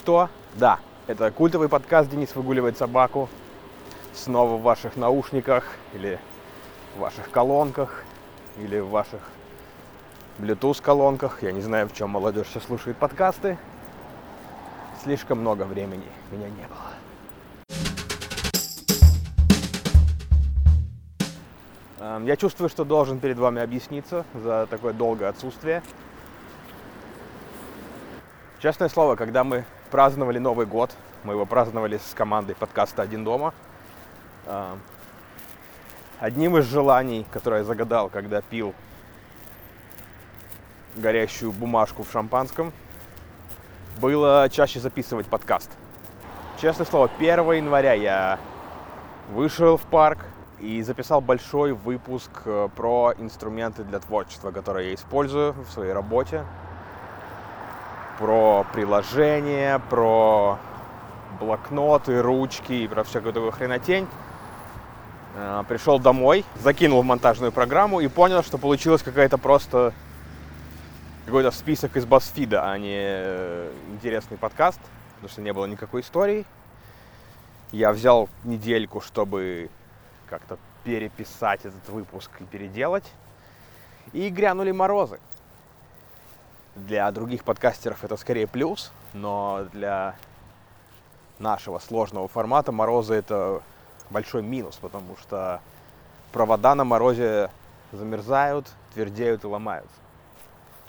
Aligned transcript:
что? 0.00 0.30
Да, 0.54 0.80
это 1.08 1.30
культовый 1.30 1.68
подкаст 1.68 2.08
«Денис 2.08 2.34
выгуливает 2.34 2.78
собаку». 2.78 3.28
Снова 4.14 4.56
в 4.56 4.62
ваших 4.62 4.96
наушниках 4.96 5.64
или 5.92 6.18
в 6.96 7.00
ваших 7.00 7.30
колонках 7.30 8.02
или 8.56 8.80
в 8.80 8.88
ваших 8.88 9.20
Bluetooth 10.38 10.80
колонках. 10.80 11.42
Я 11.42 11.52
не 11.52 11.60
знаю, 11.60 11.86
в 11.86 11.92
чем 11.92 12.08
молодежь 12.08 12.46
сейчас 12.48 12.64
слушает 12.64 12.96
подкасты. 12.96 13.58
Слишком 15.02 15.40
много 15.40 15.64
времени 15.64 16.08
меня 16.32 16.48
не 16.48 16.66
было. 16.66 16.90
Эм, 22.00 22.24
я 22.24 22.36
чувствую, 22.36 22.70
что 22.70 22.84
должен 22.86 23.20
перед 23.20 23.36
вами 23.36 23.60
объясниться 23.60 24.24
за 24.32 24.66
такое 24.70 24.94
долгое 24.94 25.28
отсутствие. 25.28 25.82
Честное 28.60 28.88
слово, 28.88 29.16
когда 29.16 29.44
мы 29.44 29.66
праздновали 29.90 30.38
Новый 30.38 30.66
год, 30.66 30.90
мы 31.24 31.34
его 31.34 31.46
праздновали 31.46 31.98
с 31.98 32.14
командой 32.14 32.54
подкаста 32.54 33.02
«Один 33.02 33.24
дома», 33.24 33.52
эм, 34.46 34.80
одним 36.18 36.56
из 36.56 36.64
желаний, 36.64 37.26
которое 37.30 37.58
я 37.58 37.64
загадал, 37.64 38.08
когда 38.08 38.40
пил 38.40 38.74
горящую 40.96 41.52
бумажку 41.52 42.02
в 42.02 42.10
шампанском, 42.10 42.72
было 44.00 44.48
чаще 44.50 44.80
записывать 44.80 45.26
подкаст. 45.26 45.70
Честное 46.60 46.86
слово, 46.86 47.10
1 47.18 47.52
января 47.52 47.92
я 47.92 48.38
вышел 49.30 49.76
в 49.76 49.82
парк, 49.82 50.18
и 50.60 50.82
записал 50.82 51.20
большой 51.20 51.72
выпуск 51.72 52.30
э, 52.44 52.68
про 52.76 53.14
инструменты 53.18 53.82
для 53.82 53.98
творчества, 53.98 54.50
которые 54.50 54.90
я 54.90 54.94
использую 54.94 55.52
в 55.52 55.70
своей 55.70 55.92
работе, 55.92 56.44
про 58.20 58.66
приложения, 58.74 59.78
про 59.88 60.58
блокноты, 61.40 62.20
ручки 62.20 62.72
и 62.72 62.86
про 62.86 63.02
всякую 63.02 63.32
такую 63.32 63.50
хренотень. 63.50 64.06
Э, 65.36 65.64
пришел 65.66 65.98
домой, 65.98 66.44
закинул 66.62 67.00
в 67.00 67.04
монтажную 67.06 67.50
программу 67.50 68.00
и 68.00 68.08
понял, 68.08 68.42
что 68.42 68.58
получилось 68.58 69.02
какая-то 69.02 69.38
просто 69.38 69.94
какой-то 71.24 71.50
список 71.50 71.96
из 71.96 72.04
Басфида, 72.04 72.70
а 72.70 72.76
не 72.76 72.98
э, 73.00 73.72
интересный 73.94 74.36
подкаст, 74.36 74.80
потому 75.14 75.30
что 75.30 75.40
не 75.40 75.54
было 75.54 75.64
никакой 75.64 76.02
истории. 76.02 76.44
Я 77.72 77.90
взял 77.90 78.28
недельку, 78.44 79.00
чтобы 79.00 79.70
как-то 80.28 80.58
переписать 80.84 81.60
этот 81.64 81.88
выпуск 81.88 82.30
и 82.40 82.44
переделать. 82.44 83.10
И 84.12 84.28
грянули 84.28 84.72
морозы. 84.72 85.20
Для 86.76 87.10
других 87.10 87.44
подкастеров 87.44 88.04
это 88.04 88.16
скорее 88.16 88.46
плюс, 88.46 88.92
но 89.12 89.66
для 89.72 90.14
нашего 91.38 91.78
сложного 91.78 92.28
формата 92.28 92.72
морозы 92.72 93.14
это 93.14 93.62
большой 94.08 94.42
минус, 94.42 94.76
потому 94.76 95.16
что 95.16 95.60
провода 96.32 96.74
на 96.74 96.84
морозе 96.84 97.50
замерзают, 97.92 98.68
твердеют 98.94 99.44
и 99.44 99.46
ломаются. 99.46 99.90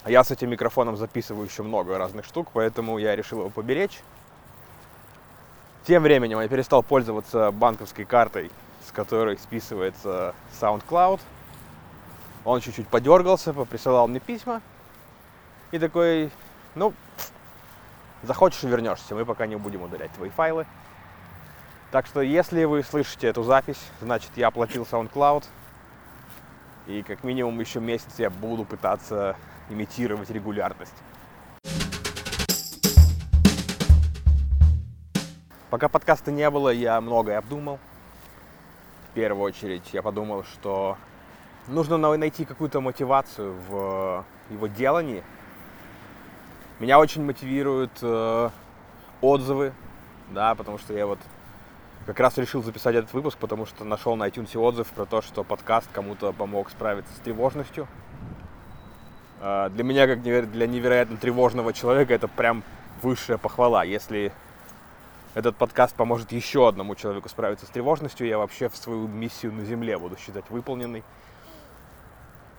А 0.03 0.11
я 0.11 0.23
с 0.23 0.31
этим 0.31 0.49
микрофоном 0.49 0.97
записываю 0.97 1.47
еще 1.47 1.63
много 1.63 1.97
разных 1.97 2.25
штук, 2.25 2.49
поэтому 2.53 2.97
я 2.97 3.15
решил 3.15 3.39
его 3.39 3.49
поберечь. 3.49 4.01
Тем 5.85 6.03
временем 6.03 6.39
я 6.39 6.47
перестал 6.47 6.83
пользоваться 6.83 7.51
банковской 7.51 8.05
картой 8.05 8.51
с 8.87 8.91
которой 8.91 9.37
списывается 9.37 10.35
SoundCloud. 10.59 11.19
Он 12.43 12.59
чуть-чуть 12.59 12.87
подергался, 12.87 13.53
присылал 13.53 14.07
мне 14.07 14.19
письма. 14.19 14.61
И 15.71 15.79
такой, 15.79 16.31
ну, 16.75 16.93
захочешь 18.23 18.63
вернешься, 18.63 19.15
мы 19.15 19.25
пока 19.25 19.47
не 19.47 19.55
будем 19.55 19.83
удалять 19.83 20.11
твои 20.13 20.29
файлы. 20.29 20.65
Так 21.91 22.05
что, 22.05 22.21
если 22.21 22.63
вы 22.63 22.83
слышите 22.83 23.27
эту 23.27 23.43
запись, 23.43 23.81
значит, 24.01 24.31
я 24.35 24.47
оплатил 24.47 24.87
SoundCloud. 24.89 25.45
И 26.87 27.03
как 27.03 27.23
минимум 27.23 27.59
еще 27.59 27.79
месяц 27.79 28.13
я 28.17 28.29
буду 28.29 28.65
пытаться 28.65 29.35
имитировать 29.69 30.29
регулярность. 30.29 30.95
Пока 35.69 35.87
подкаста 35.87 36.31
не 36.31 36.49
было, 36.49 36.69
я 36.69 36.99
многое 36.99 37.37
обдумал 37.37 37.79
в 39.11 39.13
первую 39.13 39.43
очередь 39.43 39.83
я 39.91 40.01
подумал, 40.01 40.45
что 40.45 40.97
нужно 41.67 41.97
найти 41.97 42.45
какую-то 42.45 42.79
мотивацию 42.79 43.53
в 43.67 44.23
его 44.49 44.67
делании. 44.67 45.21
Меня 46.81 46.97
очень 46.97 47.23
мотивируют 47.23 47.91
э, 48.01 48.49
отзывы, 49.21 49.71
да, 50.31 50.55
потому 50.55 50.79
что 50.79 50.95
я 50.95 51.05
вот 51.05 51.19
как 52.07 52.19
раз 52.19 52.39
решил 52.39 52.63
записать 52.63 52.95
этот 52.95 53.13
выпуск, 53.13 53.37
потому 53.37 53.67
что 53.67 53.85
нашел 53.85 54.15
на 54.15 54.27
iTunes 54.27 54.57
отзыв 54.57 54.87
про 54.87 55.05
то, 55.05 55.21
что 55.21 55.43
подкаст 55.43 55.87
кому-то 55.93 56.33
помог 56.33 56.71
справиться 56.71 57.13
с 57.13 57.19
тревожностью. 57.19 57.87
Э, 59.41 59.69
для 59.69 59.83
меня, 59.83 60.07
как 60.07 60.23
для 60.23 60.65
невероятно 60.65 61.17
тревожного 61.17 61.71
человека, 61.71 62.15
это 62.15 62.27
прям 62.27 62.63
высшая 63.03 63.37
похвала. 63.37 63.83
Если 63.83 64.33
этот 65.35 65.57
подкаст 65.57 65.95
поможет 65.95 66.31
еще 66.31 66.67
одному 66.67 66.95
человеку 66.95 67.29
справиться 67.29 67.67
с 67.67 67.69
тревожностью, 67.69 68.25
я 68.25 68.39
вообще 68.39 68.69
в 68.69 68.75
свою 68.75 69.07
миссию 69.07 69.53
на 69.53 69.65
Земле 69.65 69.99
буду 69.99 70.17
считать 70.17 70.49
выполненной. 70.49 71.03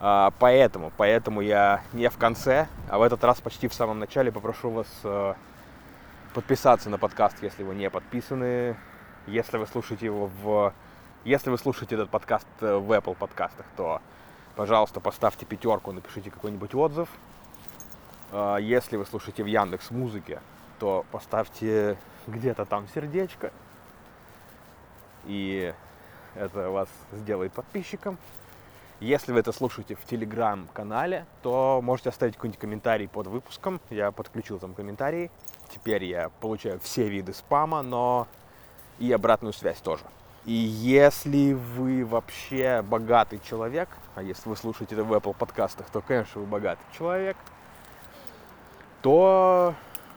А, 0.05 0.33
поэтому, 0.41 0.93
поэтому 0.97 1.43
я 1.43 1.85
не 1.93 2.11
в 2.11 2.19
конце, 2.19 2.67
а 2.89 2.99
в 2.99 3.03
этот 3.03 3.23
раз 3.23 3.41
почти 3.41 3.69
в 3.69 3.75
самом 3.75 4.01
начале 4.01 4.33
попрошу 4.33 4.71
вас 4.71 4.89
э, 5.05 5.35
подписаться 6.35 6.91
на 6.91 6.99
подкаст, 6.99 7.41
если 7.41 7.63
вы 7.63 7.77
не 7.77 7.89
подписаны. 7.89 8.77
Если 9.29 9.59
вы 9.59 9.67
слушаете 9.69 10.07
его 10.07 10.29
в... 10.43 10.75
Если 11.25 11.51
вы 11.51 11.57
слушаете 11.57 11.95
этот 11.95 12.11
подкаст 12.11 12.49
э, 12.63 12.75
в 12.75 12.91
Apple 12.91 13.15
подкастах, 13.15 13.65
то, 13.77 14.03
пожалуйста, 14.57 14.99
поставьте 14.99 15.47
пятерку, 15.47 15.93
напишите 15.93 16.33
какой-нибудь 16.33 16.75
отзыв. 16.75 17.09
Э, 18.33 18.57
если 18.61 18.97
вы 18.97 19.07
слушаете 19.07 19.45
в 19.45 19.47
Яндекс 19.47 19.93
Музыке, 19.93 20.41
то 20.81 21.07
поставьте 21.13 21.97
где-то 22.27 22.65
там 22.65 22.89
сердечко. 22.93 23.53
И 25.27 25.73
это 26.35 26.71
вас 26.71 26.89
сделает 27.13 27.53
подписчиком. 27.53 28.19
Если 29.03 29.33
вы 29.33 29.41
это 29.41 29.53
слушаете 29.53 29.95
в 29.95 30.05
телеграм-канале, 30.05 31.27
то 31.43 31.81
можете 31.83 32.11
оставить 32.11 32.37
какой-нибудь 32.37 32.61
комментарий 32.61 33.09
под 33.09 33.27
выпуском. 33.27 33.81
Я 33.91 34.13
подключил 34.13 34.59
там 34.59 34.75
комментарии. 34.75 35.31
Теперь 35.71 36.05
я 36.05 36.31
получаю 36.41 36.79
все 36.81 37.09
виды 37.09 37.35
спама, 37.35 37.83
но 37.83 38.29
и 38.99 39.11
обратную 39.11 39.53
связь 39.53 39.81
тоже. 39.81 40.05
И 40.45 40.53
если 40.53 41.53
вы 41.53 42.05
вообще 42.05 42.83
богатый 42.83 43.41
человек, 43.45 43.89
а 44.15 44.23
если 44.23 44.49
вы 44.49 44.57
слушаете 44.57 44.95
это 44.95 45.05
в 45.05 45.13
Apple 45.13 45.35
подкастах, 45.35 45.91
то, 45.91 46.01
конечно, 46.01 46.41
вы 46.41 46.47
богатый 46.47 46.85
человек, 46.97 47.37
то 49.03 49.75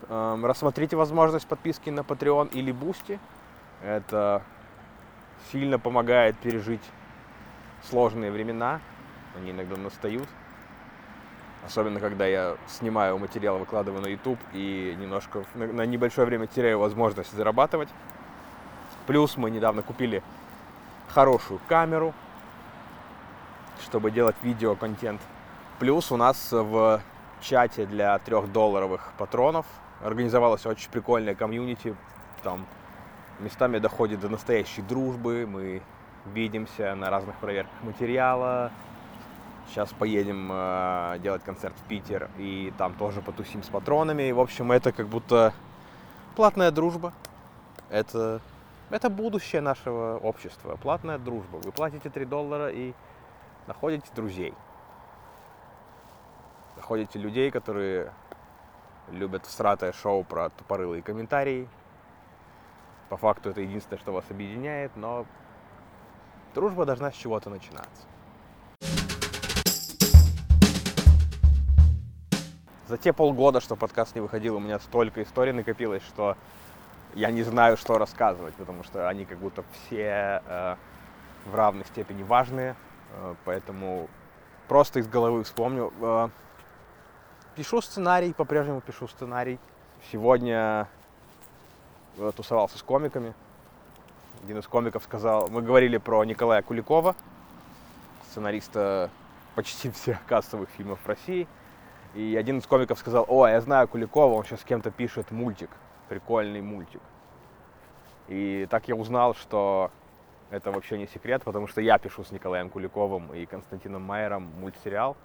Эм, 0.08 0.44
рассмотрите 0.44 0.94
возможность 0.96 1.46
подписки 1.46 1.90
на 1.90 2.00
Patreon 2.00 2.50
или 2.52 2.72
Boosty. 2.72 3.18
Это 3.82 4.42
сильно 5.50 5.78
помогает 5.78 6.36
пережить 6.38 6.82
сложные 7.88 8.30
времена. 8.30 8.80
Они 9.36 9.50
иногда 9.50 9.76
настают. 9.76 10.28
Особенно, 11.64 11.98
когда 12.00 12.26
я 12.26 12.56
снимаю 12.68 13.18
материал, 13.18 13.58
выкладываю 13.58 14.00
на 14.00 14.06
YouTube 14.06 14.38
и 14.52 14.96
немножко 14.98 15.44
на 15.54 15.84
небольшое 15.84 16.26
время 16.26 16.46
теряю 16.46 16.78
возможность 16.78 17.32
зарабатывать. 17.32 17.88
Плюс 19.06 19.36
мы 19.36 19.50
недавно 19.50 19.82
купили 19.82 20.22
хорошую 21.08 21.60
камеру, 21.68 22.14
чтобы 23.82 24.10
делать 24.10 24.36
видеоконтент. 24.42 25.20
Плюс 25.78 26.12
у 26.12 26.16
нас 26.16 26.50
в 26.52 27.00
чате 27.40 27.86
для 27.86 28.18
трехдолларовых 28.20 29.12
патронов 29.18 29.66
организовалась 30.02 30.64
очень 30.66 30.90
прикольная 30.90 31.34
комьюнити, 31.34 31.94
там 32.42 32.66
местами 33.40 33.78
доходит 33.78 34.20
до 34.20 34.28
настоящей 34.28 34.82
дружбы, 34.82 35.46
мы 35.46 35.82
видимся 36.32 36.94
на 36.94 37.10
разных 37.10 37.36
проверках 37.36 37.82
материала. 37.82 38.70
Сейчас 39.68 39.92
поедем 39.92 40.48
э, 40.52 41.18
делать 41.22 41.42
концерт 41.42 41.74
в 41.76 41.88
Питер 41.88 42.30
и 42.38 42.72
там 42.78 42.94
тоже 42.94 43.20
потусим 43.20 43.62
с 43.62 43.68
патронами. 43.68 44.24
И, 44.24 44.32
в 44.32 44.40
общем, 44.40 44.70
это 44.70 44.92
как 44.92 45.08
будто 45.08 45.52
платная 46.36 46.70
дружба. 46.70 47.12
Это, 47.90 48.40
это 48.90 49.10
будущее 49.10 49.60
нашего 49.60 50.18
общества. 50.18 50.76
Платная 50.76 51.18
дружба. 51.18 51.56
Вы 51.56 51.72
платите 51.72 52.10
3 52.10 52.24
доллара 52.26 52.68
и 52.70 52.92
находите 53.66 54.08
друзей. 54.14 54.54
Находите 56.76 57.18
людей, 57.18 57.50
которые 57.50 58.12
любят 59.10 59.46
всратое 59.46 59.92
шоу 59.92 60.24
про 60.24 60.50
тупорылые 60.50 61.02
комментарии. 61.02 61.68
По 63.08 63.16
факту 63.16 63.50
это 63.50 63.60
единственное, 63.60 64.00
что 64.00 64.12
вас 64.12 64.24
объединяет, 64.30 64.94
но 64.96 65.26
дружба 66.56 66.86
должна 66.86 67.12
с 67.12 67.14
чего-то 67.14 67.50
начинаться. 67.50 68.02
За 72.88 72.96
те 72.96 73.12
полгода, 73.12 73.60
что 73.60 73.76
подкаст 73.76 74.14
не 74.14 74.22
выходил, 74.22 74.56
у 74.56 74.58
меня 74.58 74.78
столько 74.78 75.22
историй 75.22 75.52
накопилось, 75.52 76.02
что 76.04 76.34
я 77.14 77.30
не 77.30 77.42
знаю, 77.42 77.76
что 77.76 77.98
рассказывать, 77.98 78.54
потому 78.54 78.84
что 78.84 79.08
они 79.08 79.26
как 79.26 79.38
будто 79.38 79.64
все 79.72 80.42
э, 80.46 80.76
в 81.44 81.54
равной 81.54 81.84
степени 81.84 82.22
важные, 82.22 82.74
э, 83.12 83.34
поэтому 83.44 84.08
просто 84.66 85.00
из 85.00 85.08
головы 85.08 85.44
вспомню. 85.44 85.92
Э, 86.00 86.30
пишу 87.54 87.82
сценарий, 87.82 88.32
по-прежнему 88.32 88.80
пишу 88.80 89.08
сценарий. 89.08 89.58
Сегодня 90.10 90.88
э, 92.16 92.32
тусовался 92.34 92.78
с 92.78 92.82
комиками. 92.82 93.34
Один 94.46 94.58
из 94.58 94.68
комиков 94.68 95.02
сказал, 95.02 95.48
мы 95.48 95.60
говорили 95.60 95.96
про 95.96 96.22
Николая 96.22 96.62
Куликова, 96.62 97.16
сценариста 98.30 99.10
почти 99.56 99.90
всех 99.90 100.24
кассовых 100.24 100.68
фильмов 100.68 101.00
России. 101.04 101.48
И 102.14 102.36
один 102.38 102.58
из 102.58 102.66
комиков 102.68 103.00
сказал, 103.00 103.26
о, 103.26 103.48
я 103.48 103.60
знаю 103.60 103.88
Куликова, 103.88 104.34
он 104.34 104.44
сейчас 104.44 104.60
с 104.60 104.62
кем-то 104.64 104.92
пишет 104.92 105.32
мультик, 105.32 105.70
прикольный 106.08 106.60
мультик. 106.60 107.00
И 108.28 108.68
так 108.70 108.86
я 108.86 108.94
узнал, 108.94 109.34
что 109.34 109.90
это 110.50 110.70
вообще 110.70 110.96
не 110.96 111.08
секрет, 111.08 111.42
потому 111.42 111.66
что 111.66 111.80
я 111.80 111.98
пишу 111.98 112.22
с 112.22 112.30
Николаем 112.30 112.70
Куликовым 112.70 113.34
и 113.34 113.46
Константином 113.46 114.02
Майером 114.02 114.48
мультсериал. 114.60 115.16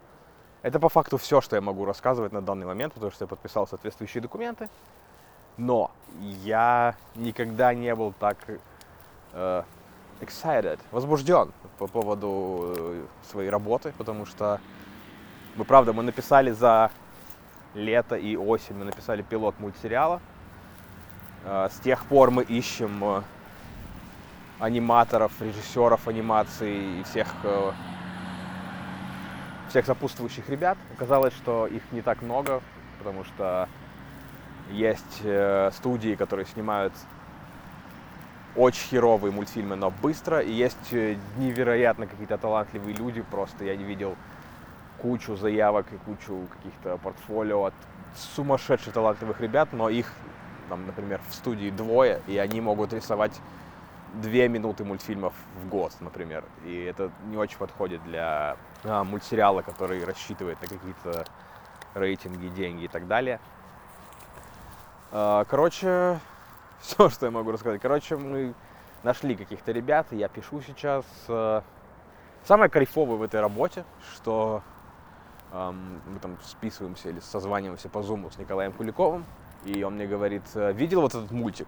Это 0.64 0.80
по 0.80 0.90
факту 0.90 1.18
все, 1.18 1.42
что 1.42 1.56
я 1.56 1.62
могу 1.62 1.86
рассказывать 1.86 2.32
на 2.34 2.42
данный 2.42 2.66
момент, 2.66 2.96
потому 2.96 3.12
что 3.12 3.26
я 3.26 3.28
подписал 3.28 3.68
соответствующие 3.68 4.24
документы. 4.24 4.68
Но 5.58 5.92
я 6.20 6.96
никогда 7.14 7.76
не 7.76 7.94
был 7.94 8.16
так 8.20 8.38
excited, 9.34 10.80
возбужден 10.92 11.52
по 11.78 11.88
поводу 11.88 12.74
э, 12.78 13.06
своей 13.30 13.50
работы, 13.50 13.94
потому 13.98 14.26
что 14.26 14.60
мы, 15.56 15.66
правда, 15.66 15.94
мы 15.94 16.04
написали 16.04 16.52
за 16.52 16.92
лето 17.74 18.16
и 18.16 18.36
осень, 18.36 18.76
мы 18.76 18.86
написали 18.86 19.24
пилот 19.24 19.60
мультсериала. 19.60 20.22
Э, 21.44 21.70
с 21.72 21.80
тех 21.80 22.06
пор 22.06 22.30
мы 22.30 22.44
ищем 22.44 23.04
э, 23.04 23.22
аниматоров, 24.60 25.32
режиссеров 25.42 26.08
анимации 26.08 27.00
и 27.00 27.04
всех, 27.04 27.28
всех 29.70 29.86
сопутствующих 29.88 30.48
ребят. 30.50 30.78
Оказалось, 30.96 31.34
что 31.34 31.66
их 31.66 31.82
не 31.92 32.04
так 32.04 32.22
много, 32.22 32.62
потому 33.00 33.24
что 33.24 33.68
есть 34.70 35.24
студии, 35.72 36.14
которые 36.14 36.46
снимают 36.46 36.94
очень 38.56 38.90
херовые 38.90 39.32
мультфильмы, 39.32 39.76
но 39.76 39.92
быстро. 39.92 40.40
И 40.40 40.52
есть 40.52 40.92
э, 40.92 41.18
невероятно 41.38 42.08
какие-то 42.08 42.38
талантливые 42.38 42.96
люди. 42.96 43.22
Просто 43.22 43.66
я 43.66 43.76
не 43.76 43.84
видел 43.84 44.16
кучу 45.02 45.36
заявок 45.36 45.88
и 45.92 45.98
кучу 45.98 46.48
каких-то 46.58 46.98
портфолио 46.98 47.66
от 47.66 47.74
сумасшедших 48.36 48.94
талантливых 48.94 49.40
ребят, 49.42 49.70
но 49.72 49.90
их, 49.90 50.12
там, 50.70 50.86
например, 50.86 51.20
в 51.30 51.34
студии 51.34 51.70
двое, 51.70 52.22
и 52.28 52.38
они 52.38 52.62
могут 52.62 52.94
рисовать 52.94 53.40
две 54.14 54.48
минуты 54.50 54.84
мультфильмов 54.84 55.34
в 55.62 55.70
год, 55.70 55.94
например. 56.02 56.44
И 56.66 56.84
это 56.84 57.12
не 57.28 57.38
очень 57.38 57.58
подходит 57.58 58.04
для 58.04 58.58
а, 58.84 59.04
мультсериала, 59.04 59.62
который 59.62 60.04
рассчитывает 60.04 60.62
на 60.62 60.68
какие-то 60.68 61.26
рейтинги, 61.94 62.48
деньги 62.50 62.86
и 62.86 62.88
так 62.88 63.08
далее. 63.08 63.40
А, 65.12 65.46
короче, 65.46 66.20
все, 66.82 67.10
что 67.10 67.26
я 67.28 67.32
могу 67.32 67.52
рассказать. 67.52 67.82
Короче, 67.82 68.18
мы 68.18 68.54
нашли 69.04 69.36
каких-то 69.36 69.72
ребят, 69.72 70.08
я 70.12 70.28
пишу 70.28 70.62
сейчас. 70.62 71.06
Э, 71.28 71.62
самое 72.44 72.70
кайфовое 72.70 73.18
в 73.18 73.24
этой 73.24 73.40
работе, 73.40 73.86
что 74.14 74.64
эм, 75.54 76.02
мы 76.08 76.20
там 76.20 76.38
списываемся 76.44 77.10
или 77.10 77.20
созваниваемся 77.20 77.90
по 77.90 78.02
зуму 78.02 78.32
с 78.32 78.38
Николаем 78.38 78.74
Куликовым, 78.74 79.26
и 79.64 79.84
он 79.84 79.96
мне 79.96 80.08
говорит, 80.08 80.44
«Э, 80.56 80.74
видел 80.74 81.02
вот 81.02 81.14
этот 81.14 81.32
мультик? 81.32 81.68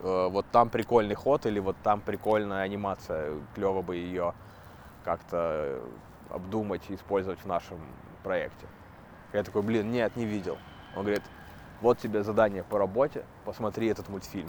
Э, 0.00 0.28
вот 0.28 0.46
там 0.52 0.70
прикольный 0.70 1.16
ход 1.16 1.46
или 1.46 1.58
вот 1.58 1.76
там 1.82 2.00
прикольная 2.00 2.62
анимация, 2.62 3.34
клево 3.54 3.82
бы 3.82 3.96
ее 3.96 4.34
как-то 5.04 5.80
обдумать 6.30 6.82
и 6.88 6.94
использовать 6.94 7.40
в 7.40 7.46
нашем 7.46 7.78
проекте. 8.22 8.66
Я 9.32 9.42
такой, 9.42 9.62
блин, 9.62 9.90
нет, 9.90 10.14
не 10.16 10.24
видел. 10.24 10.58
Он 10.94 11.02
говорит, 11.02 11.22
вот 11.80 11.98
тебе 11.98 12.22
задание 12.22 12.62
по 12.62 12.78
работе, 12.78 13.24
посмотри 13.44 13.88
этот 13.88 14.08
мультфильм. 14.08 14.48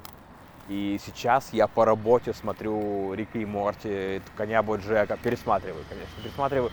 И 0.68 1.00
сейчас 1.04 1.52
я 1.52 1.68
по 1.68 1.84
работе 1.84 2.34
смотрю 2.34 3.14
Рика 3.14 3.40
и 3.40 3.46
Морти, 3.46 4.22
Коня 4.38 4.62
Боджека, 4.62 5.18
пересматриваю, 5.18 5.84
конечно, 5.90 6.14
пересматриваю 6.22 6.72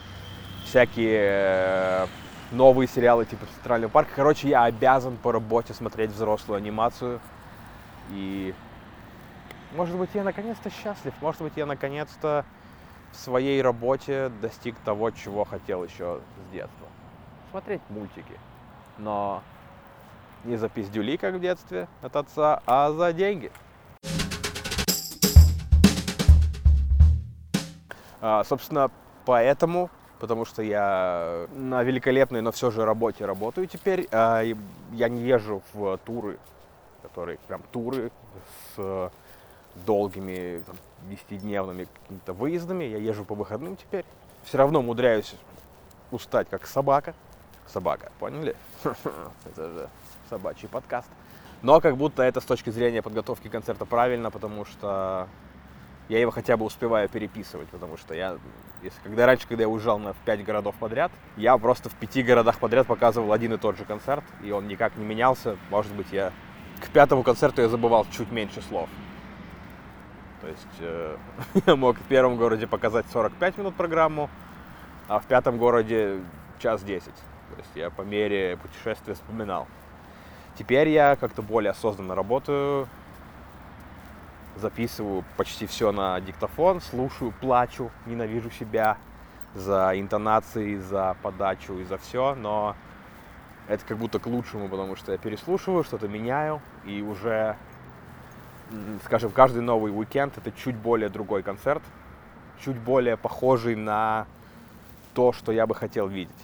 всякие 0.67 1.21
э, 1.23 2.07
новые 2.53 2.89
сериалы 2.89 3.25
типа 3.25 3.47
Центрального 3.55 3.91
парка. 3.91 4.11
Короче, 4.15 4.49
я 4.49 4.65
обязан 4.65 5.17
по 5.17 5.33
работе 5.33 5.73
смотреть 5.73 6.11
взрослую 6.11 6.59
анимацию. 6.59 7.21
И, 8.11 8.55
может 9.75 9.97
быть, 9.97 10.11
я 10.15 10.25
наконец-то 10.25 10.71
счастлив, 10.71 11.15
может 11.21 11.41
быть, 11.41 11.55
я 11.57 11.67
наконец-то 11.67 12.45
в 13.13 13.17
своей 13.17 13.63
работе 13.63 14.31
достиг 14.43 14.77
того, 14.85 15.11
чего 15.11 15.45
хотел 15.45 15.85
еще 15.85 16.21
с 16.21 16.53
детства. 16.53 16.87
Смотреть 17.51 17.81
мультики. 17.89 18.39
Но 18.99 19.43
не 20.47 20.57
за 20.57 20.69
пиздюли, 20.69 21.17
как 21.17 21.35
в 21.35 21.41
детстве 21.41 21.89
от 22.03 22.17
отца, 22.17 22.63
а 22.67 22.93
за 22.93 23.13
деньги. 23.13 23.51
А, 28.21 28.45
собственно, 28.45 28.91
поэтому, 29.25 29.91
потому 30.19 30.45
что 30.45 30.63
я 30.63 31.47
на 31.55 31.83
великолепной, 31.83 32.41
но 32.41 32.53
все 32.53 32.71
же 32.71 32.85
работе 32.85 33.27
работаю 33.27 33.67
теперь, 33.67 34.09
а, 34.11 34.43
я 34.93 35.09
не 35.09 35.23
езжу 35.23 35.63
в 35.75 35.99
туры, 35.99 36.39
которые 37.03 37.39
прям 37.47 37.63
туры 37.73 38.11
с 38.75 39.11
долгими, 39.85 40.63
там, 40.67 40.77
10-дневными 41.11 41.89
какими-то 42.03 42.33
выездами. 42.33 42.85
Я 42.85 42.99
езжу 42.99 43.25
по 43.25 43.35
выходным 43.35 43.77
теперь. 43.77 44.05
Все 44.45 44.59
равно 44.59 44.81
умудряюсь 44.81 45.35
устать 46.11 46.49
как 46.49 46.67
собака. 46.67 47.15
Собака, 47.67 48.13
поняли? 48.19 48.57
Это 49.45 49.71
же 49.71 49.89
собачий 50.29 50.69
подкаст. 50.69 51.09
Но 51.63 51.81
как 51.81 51.97
будто 51.97 52.23
это 52.23 52.41
с 52.41 52.45
точки 52.45 52.71
зрения 52.71 53.03
подготовки 53.03 53.49
концерта 53.49 53.85
правильно, 53.85 54.31
потому 54.31 54.65
что 54.65 55.29
я 56.09 56.21
его 56.21 56.31
хотя 56.31 56.57
бы 56.57 56.65
успеваю 56.65 57.09
переписывать, 57.09 57.69
потому 57.69 57.97
что 57.97 58.15
я, 58.15 58.39
если, 58.83 58.99
когда 59.03 59.27
раньше, 59.27 59.49
когда 59.49 59.63
я 59.63 59.69
уезжал 59.69 59.99
на, 59.99 60.13
в 60.13 60.19
пять 60.19 60.45
городов 60.45 60.75
подряд, 60.79 61.11
я 61.37 61.57
просто 61.59 61.89
в 61.89 61.95
пяти 61.95 62.23
городах 62.23 62.59
подряд 62.59 62.87
показывал 62.87 63.33
один 63.33 63.55
и 63.55 63.59
тот 63.59 63.77
же 63.77 63.85
концерт, 63.85 64.25
и 64.45 64.53
он 64.53 64.69
никак 64.69 64.97
не 64.97 65.05
менялся. 65.05 65.57
Может 65.71 65.93
быть, 65.95 66.13
я 66.13 66.33
к 66.81 66.89
пятому 66.91 67.23
концерту 67.23 67.63
я 67.63 67.69
забывал 67.69 68.07
чуть 68.11 68.31
меньше 68.31 68.63
слов. 68.63 68.89
То 70.41 70.49
есть 70.49 70.81
э, 70.81 71.17
я 71.67 71.77
мог 71.77 71.97
в 71.99 72.05
первом 72.05 72.37
городе 72.37 72.67
показать 72.67 73.07
45 73.13 73.59
минут 73.59 73.75
программу, 73.75 74.31
а 75.09 75.19
в 75.19 75.27
пятом 75.27 75.59
городе 75.59 76.21
час 76.59 76.83
10. 76.83 77.05
То 77.05 77.13
есть 77.59 77.71
я 77.75 77.91
по 77.91 78.03
мере 78.03 78.57
путешествия 78.57 79.15
вспоминал. 79.15 79.67
Теперь 80.59 80.89
я 80.89 81.17
как-то 81.17 81.43
более 81.43 81.73
осознанно 81.73 82.15
работаю, 82.15 82.89
записываю 84.57 85.25
почти 85.37 85.67
все 85.67 85.93
на 85.93 86.19
диктофон, 86.21 86.81
слушаю, 86.81 87.33
плачу, 87.41 87.91
ненавижу 88.07 88.51
себя 88.51 88.97
за 89.55 89.93
интонации, 89.95 90.77
за 90.77 91.17
подачу 91.23 91.79
и 91.79 91.85
за 91.85 91.99
все, 91.99 92.35
но 92.35 92.75
это 93.69 93.85
как 93.85 93.99
будто 93.99 94.19
к 94.19 94.27
лучшему, 94.27 94.69
потому 94.69 94.97
что 94.97 95.13
я 95.13 95.19
переслушиваю, 95.19 95.85
что-то 95.85 96.09
меняю, 96.09 96.63
и 96.85 97.03
уже, 97.03 97.57
скажем, 99.05 99.31
каждый 99.31 99.63
новый 99.63 99.93
уикенд 99.97 100.39
это 100.39 100.53
чуть 100.53 100.77
более 100.77 101.11
другой 101.11 101.43
концерт, 101.43 101.83
чуть 102.61 102.79
более 102.79 103.17
похожий 103.17 103.77
на 103.77 104.27
то, 105.15 105.33
что 105.33 105.53
я 105.53 105.67
бы 105.67 105.75
хотел 105.75 106.09
видеть. 106.09 106.35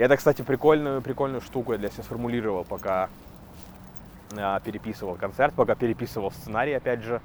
Это, 0.00 0.16
кстати, 0.16 0.40
прикольную, 0.40 1.02
прикольную 1.02 1.42
штуку 1.42 1.72
я 1.72 1.78
для 1.78 1.90
себя 1.90 2.02
сформулировал, 2.04 2.64
пока 2.64 3.10
э, 4.32 4.60
переписывал 4.64 5.16
концерт, 5.16 5.52
пока 5.54 5.74
переписывал 5.74 6.30
сценарий, 6.30 6.72
опять 6.72 7.02
же. 7.02 7.20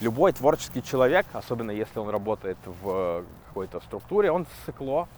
Любой 0.00 0.32
творческий 0.32 0.82
человек, 0.82 1.26
особенно 1.34 1.70
если 1.70 1.98
он 1.98 2.08
работает 2.08 2.56
в 2.64 3.22
какой-то 3.48 3.80
структуре, 3.80 4.30
он 4.30 4.46
цикло, 4.64 5.08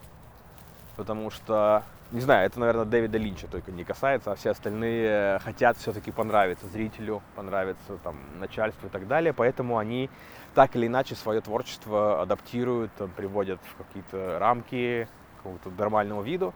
потому 0.96 1.30
что, 1.30 1.84
не 2.10 2.20
знаю, 2.20 2.46
это, 2.46 2.58
наверное, 2.58 2.84
Дэвида 2.84 3.16
Линча 3.16 3.46
только 3.46 3.70
не 3.70 3.84
касается, 3.84 4.32
а 4.32 4.34
все 4.34 4.50
остальные 4.50 5.38
хотят 5.38 5.76
все-таки 5.78 6.10
понравиться 6.10 6.66
зрителю, 6.66 7.22
понравиться 7.36 7.96
там, 8.02 8.18
начальству 8.40 8.88
и 8.88 8.90
так 8.90 9.06
далее, 9.06 9.32
поэтому 9.32 9.78
они 9.78 10.10
так 10.54 10.74
или 10.74 10.88
иначе 10.88 11.14
свое 11.14 11.40
творчество 11.40 12.20
адаптируют, 12.20 12.90
приводят 13.16 13.60
в 13.62 13.84
какие-то 13.84 14.38
рамки 14.40 15.08
какого-то 15.36 15.70
нормального 15.70 16.22
виду. 16.22 16.52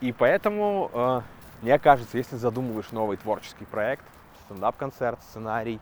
И 0.00 0.12
поэтому, 0.12 0.90
э, 0.92 1.20
мне 1.62 1.78
кажется, 1.78 2.18
если 2.18 2.36
задумываешь 2.36 2.90
новый 2.92 3.16
творческий 3.16 3.64
проект, 3.64 4.04
стендап-концерт, 4.44 5.18
сценарий, 5.30 5.80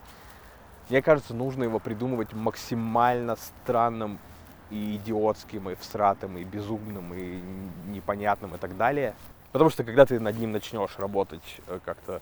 мне 0.89 1.03
кажется, 1.03 1.35
нужно 1.35 1.65
его 1.65 1.79
придумывать 1.79 2.33
максимально 2.33 3.37
странным 3.37 4.19
и 4.71 4.97
идиотским, 4.97 5.71
и 5.71 5.75
всратым, 5.75 6.37
и 6.37 6.45
безумным, 6.45 7.13
и 7.15 7.41
непонятным, 7.87 8.55
и 8.55 8.59
так 8.59 8.77
далее. 8.77 9.15
Потому 9.53 9.71
что 9.71 9.85
когда 9.85 10.05
ты 10.05 10.21
над 10.21 10.39
ним 10.39 10.53
начнешь 10.53 10.99
работать 10.99 11.61
э, 11.67 11.79
как-то 11.85 12.21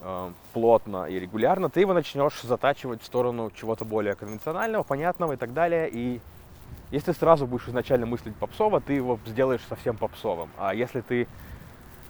э, 0.00 0.32
плотно 0.52 1.06
и 1.06 1.18
регулярно, 1.18 1.70
ты 1.70 1.80
его 1.80 1.94
начнешь 1.94 2.40
затачивать 2.42 3.02
в 3.02 3.06
сторону 3.06 3.50
чего-то 3.50 3.84
более 3.84 4.14
конвенционального, 4.14 4.82
понятного 4.82 5.34
и 5.34 5.36
так 5.36 5.52
далее. 5.52 5.88
И 5.90 6.20
если 6.92 7.12
сразу 7.12 7.46
будешь 7.46 7.66
изначально 7.66 8.04
мыслить 8.04 8.36
попсово, 8.36 8.82
ты 8.82 8.92
его 8.92 9.18
сделаешь 9.24 9.62
совсем 9.66 9.96
попсовым. 9.96 10.50
А 10.58 10.74
если 10.74 11.00
ты 11.00 11.26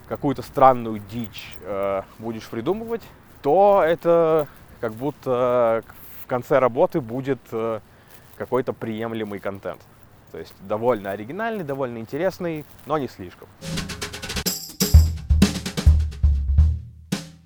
какую-то 0.09 0.43
странную 0.43 0.99
дичь 0.99 1.57
э, 1.63 2.03
будешь 2.19 2.49
придумывать, 2.49 3.03
то 3.43 3.83
это 3.87 4.49
как 4.81 4.93
будто 4.95 5.85
в 6.23 6.27
конце 6.27 6.59
работы 6.59 7.01
будет 7.01 7.39
э, 7.53 7.79
какой-то 8.37 8.73
приемлемый 8.73 9.39
контент. 9.39 9.81
То 10.33 10.39
есть 10.39 10.55
довольно 10.67 11.13
оригинальный, 11.13 11.63
довольно 11.63 11.99
интересный, 11.99 12.67
но 12.85 12.99
не 12.99 13.07
слишком. 13.07 13.49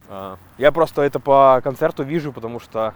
А, 0.08 0.38
я 0.56 0.72
просто 0.72 1.02
это 1.02 1.20
по 1.20 1.60
концерту 1.62 2.02
вижу, 2.02 2.32
потому 2.32 2.60
что 2.60 2.94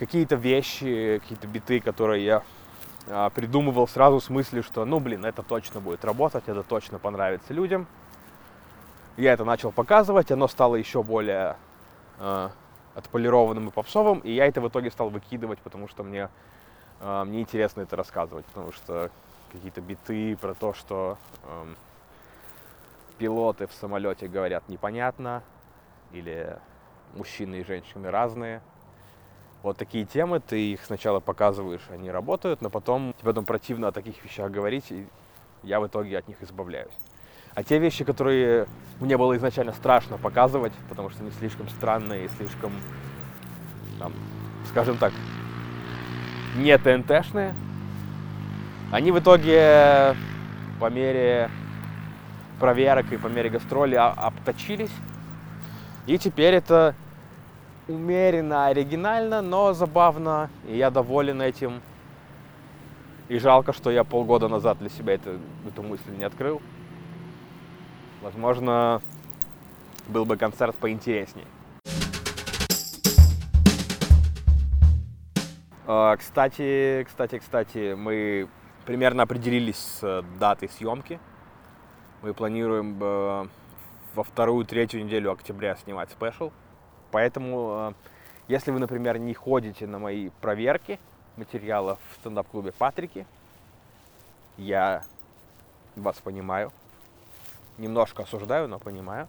какие-то 0.00 0.34
вещи, 0.34 1.20
какие-то 1.22 1.46
биты, 1.46 1.78
которые 1.78 2.24
я 2.24 2.42
придумывал 3.34 3.86
сразу 3.86 4.20
с 4.20 4.30
мыслью, 4.30 4.62
что, 4.62 4.84
ну, 4.84 4.98
блин, 4.98 5.24
это 5.24 5.42
точно 5.42 5.80
будет 5.80 6.04
работать, 6.04 6.44
это 6.46 6.62
точно 6.62 6.98
понравится 6.98 7.52
людям. 7.52 7.86
Я 9.16 9.32
это 9.32 9.44
начал 9.44 9.70
показывать, 9.70 10.32
оно 10.32 10.48
стало 10.48 10.74
еще 10.74 11.02
более 11.02 11.56
э, 12.18 12.48
отполированным 12.94 13.68
и 13.68 13.70
попсовым, 13.70 14.18
и 14.20 14.32
я 14.32 14.46
это 14.46 14.60
в 14.60 14.68
итоге 14.68 14.90
стал 14.90 15.08
выкидывать, 15.08 15.60
потому 15.60 15.86
что 15.86 16.02
мне, 16.02 16.28
э, 17.00 17.24
мне 17.24 17.42
интересно 17.42 17.82
это 17.82 17.94
рассказывать, 17.94 18.44
потому 18.46 18.72
что 18.72 19.10
какие-то 19.52 19.80
биты 19.80 20.36
про 20.36 20.54
то, 20.54 20.74
что 20.74 21.16
э, 21.44 21.74
пилоты 23.18 23.68
в 23.68 23.72
самолете 23.72 24.26
говорят 24.26 24.68
непонятно, 24.68 25.44
или 26.12 26.58
мужчины 27.14 27.56
и 27.56 27.64
женщины 27.64 28.10
разные. 28.10 28.62
Вот 29.64 29.78
такие 29.78 30.04
темы, 30.04 30.40
ты 30.40 30.72
их 30.72 30.84
сначала 30.84 31.20
показываешь, 31.20 31.80
они 31.90 32.10
работают, 32.10 32.60
но 32.60 32.68
потом 32.68 33.14
тебе 33.14 33.30
потом 33.30 33.46
противно 33.46 33.88
о 33.88 33.92
таких 33.92 34.22
вещах 34.22 34.50
говорить, 34.50 34.84
и 34.90 35.06
я 35.62 35.80
в 35.80 35.86
итоге 35.86 36.18
от 36.18 36.28
них 36.28 36.36
избавляюсь. 36.42 36.92
А 37.54 37.64
те 37.64 37.78
вещи, 37.78 38.04
которые 38.04 38.66
мне 39.00 39.16
было 39.16 39.34
изначально 39.38 39.72
страшно 39.72 40.18
показывать, 40.18 40.74
потому 40.90 41.08
что 41.08 41.22
они 41.22 41.30
слишком 41.30 41.66
странные 41.70 42.28
слишком, 42.36 42.72
там, 43.98 44.12
скажем 44.68 44.98
так, 44.98 45.14
не 46.58 46.76
ТНТшные, 46.76 47.54
они 48.92 49.12
в 49.12 49.18
итоге 49.18 50.14
по 50.78 50.90
мере 50.90 51.48
проверок 52.60 53.10
и 53.12 53.16
по 53.16 53.28
мере 53.28 53.48
гастроли 53.48 53.94
обточились. 53.94 54.92
И 56.06 56.18
теперь 56.18 56.52
это 56.52 56.94
умеренно 57.88 58.66
оригинально, 58.66 59.42
но 59.42 59.72
забавно, 59.72 60.50
и 60.66 60.76
я 60.76 60.90
доволен 60.90 61.42
этим. 61.42 61.82
И 63.28 63.38
жалко, 63.38 63.72
что 63.72 63.90
я 63.90 64.04
полгода 64.04 64.48
назад 64.48 64.78
для 64.78 64.88
себя 64.88 65.14
это, 65.14 65.38
эту 65.66 65.82
мысль 65.82 66.10
не 66.16 66.24
открыл. 66.24 66.60
Возможно, 68.22 69.00
был 70.08 70.24
бы 70.24 70.36
концерт 70.36 70.76
поинтереснее. 70.76 71.46
А, 75.86 76.16
кстати, 76.16 77.04
кстати, 77.06 77.38
кстати, 77.38 77.94
мы 77.94 78.48
примерно 78.86 79.22
определились 79.22 79.76
с 79.76 80.24
датой 80.38 80.68
съемки. 80.68 81.18
Мы 82.22 82.32
планируем 82.32 82.98
э, 83.02 83.46
во 84.14 84.22
вторую-третью 84.22 85.04
неделю 85.04 85.32
октября 85.32 85.76
снимать 85.76 86.10
спешл. 86.10 86.52
Поэтому, 87.14 87.92
э, 87.92 87.92
если 88.48 88.72
вы, 88.72 88.80
например, 88.80 89.18
не 89.18 89.34
ходите 89.34 89.86
на 89.86 90.00
мои 90.00 90.30
проверки 90.40 90.98
материалов 91.36 92.00
в 92.10 92.16
стендап-клубе 92.16 92.72
Патрики, 92.72 93.24
я 94.56 95.04
вас 95.94 96.16
понимаю 96.16 96.72
немножко 97.78 98.24
осуждаю, 98.24 98.66
но 98.66 98.80
понимаю, 98.80 99.28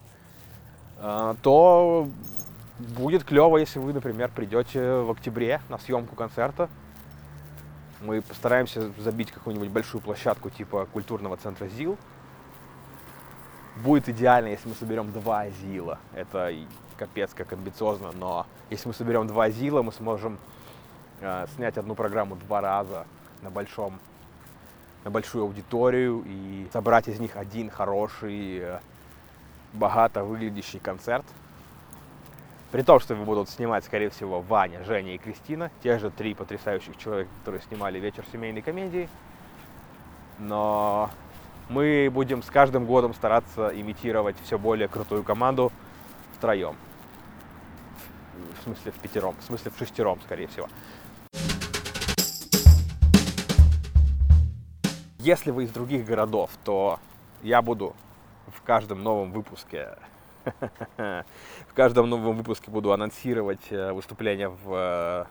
а, 0.98 1.36
то 1.42 2.08
будет 2.98 3.22
клево, 3.22 3.56
если 3.56 3.78
вы, 3.78 3.92
например, 3.92 4.32
придете 4.34 5.02
в 5.02 5.10
октябре 5.12 5.60
на 5.68 5.78
съемку 5.78 6.16
концерта. 6.16 6.68
Мы 8.00 8.20
постараемся 8.20 8.90
забить 8.98 9.30
какую-нибудь 9.30 9.68
большую 9.68 10.00
площадку 10.00 10.50
типа 10.50 10.86
культурного 10.86 11.36
центра 11.36 11.68
ЗИЛ. 11.68 11.96
Будет 13.76 14.08
идеально, 14.08 14.48
если 14.48 14.68
мы 14.68 14.74
соберем 14.74 15.12
два 15.12 15.48
ЗИЛа. 15.50 16.00
Это 16.14 16.50
капец 16.96 17.32
как 17.34 17.52
амбициозно, 17.52 18.12
но 18.12 18.46
если 18.70 18.88
мы 18.88 18.94
соберем 18.94 19.26
два 19.26 19.50
ЗИЛа, 19.50 19.82
мы 19.82 19.92
сможем 19.92 20.38
э, 21.20 21.46
снять 21.54 21.78
одну 21.78 21.94
программу 21.94 22.36
два 22.36 22.60
раза 22.60 23.06
на 23.42 23.50
большом 23.50 23.98
на 25.06 25.10
большую 25.10 25.44
аудиторию 25.44 26.24
и 26.26 26.66
собрать 26.72 27.06
из 27.06 27.20
них 27.20 27.36
один 27.36 27.70
хороший, 27.70 28.58
э, 28.58 28.80
богато 29.72 30.24
выглядящий 30.24 30.80
концерт. 30.80 31.24
При 32.72 32.82
том, 32.82 32.98
что 32.98 33.14
его 33.14 33.24
будут 33.24 33.48
снимать, 33.48 33.84
скорее 33.84 34.10
всего, 34.10 34.40
Ваня, 34.40 34.82
Женя 34.82 35.14
и 35.14 35.18
Кристина, 35.18 35.70
те 35.84 36.00
же 36.00 36.10
три 36.10 36.34
потрясающих 36.34 36.96
человека, 36.96 37.30
которые 37.38 37.62
снимали 37.62 38.00
«Вечер 38.00 38.24
семейной 38.32 38.62
комедии». 38.62 39.08
Но 40.40 41.10
мы 41.68 42.10
будем 42.12 42.42
с 42.42 42.50
каждым 42.50 42.84
годом 42.84 43.14
стараться 43.14 43.68
имитировать 43.68 44.34
все 44.42 44.58
более 44.58 44.88
крутую 44.88 45.22
команду 45.22 45.70
втроем. 46.36 46.74
Смысле 48.66 48.90
в 48.90 48.98
пятером, 48.98 49.36
в 49.38 49.44
смысле 49.44 49.70
в 49.70 49.78
шестером, 49.78 50.20
скорее 50.22 50.48
всего. 50.48 50.68
Если 55.20 55.52
вы 55.52 55.64
из 55.64 55.70
других 55.70 56.04
городов, 56.04 56.50
то 56.64 56.98
я 57.44 57.62
буду 57.62 57.94
в 58.48 58.60
каждом 58.62 59.04
новом 59.04 59.30
выпуске 59.30 59.96
в 60.96 61.74
каждом 61.74 62.10
новом 62.10 62.36
выпуске 62.36 62.68
буду 62.72 62.92
анонсировать 62.92 63.70
э, 63.70 63.92
выступления 63.92 64.48
в, 64.48 64.74
э, 64.74 65.24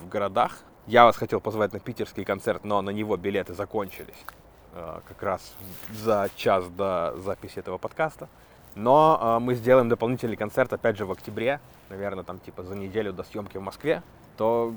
в 0.00 0.08
городах. 0.08 0.58
Я 0.86 1.06
вас 1.06 1.16
хотел 1.16 1.40
позвать 1.40 1.72
на 1.72 1.80
питерский 1.80 2.24
концерт, 2.24 2.64
но 2.64 2.82
на 2.82 2.90
него 2.90 3.16
билеты 3.16 3.54
закончились 3.54 4.26
э, 4.74 5.00
как 5.08 5.22
раз 5.22 5.54
за 5.90 6.28
час 6.36 6.68
до 6.68 7.14
записи 7.16 7.60
этого 7.60 7.78
подкаста. 7.78 8.28
Но 8.74 9.38
мы 9.40 9.54
сделаем 9.54 9.88
дополнительный 9.88 10.36
концерт, 10.36 10.72
опять 10.72 10.96
же, 10.96 11.04
в 11.04 11.12
октябре, 11.12 11.60
наверное, 11.90 12.24
там 12.24 12.38
типа 12.38 12.62
за 12.62 12.74
неделю 12.74 13.12
до 13.12 13.22
съемки 13.22 13.58
в 13.58 13.60
Москве. 13.60 14.02
То 14.36 14.74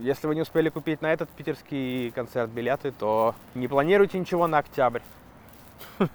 если 0.00 0.26
вы 0.26 0.34
не 0.34 0.42
успели 0.42 0.68
купить 0.68 1.02
на 1.02 1.12
этот 1.12 1.28
питерский 1.30 2.10
концерт 2.10 2.50
билеты, 2.50 2.90
то 2.92 3.34
не 3.54 3.68
планируйте 3.68 4.18
ничего 4.18 4.46
на 4.46 4.58
октябрь. 4.58 5.02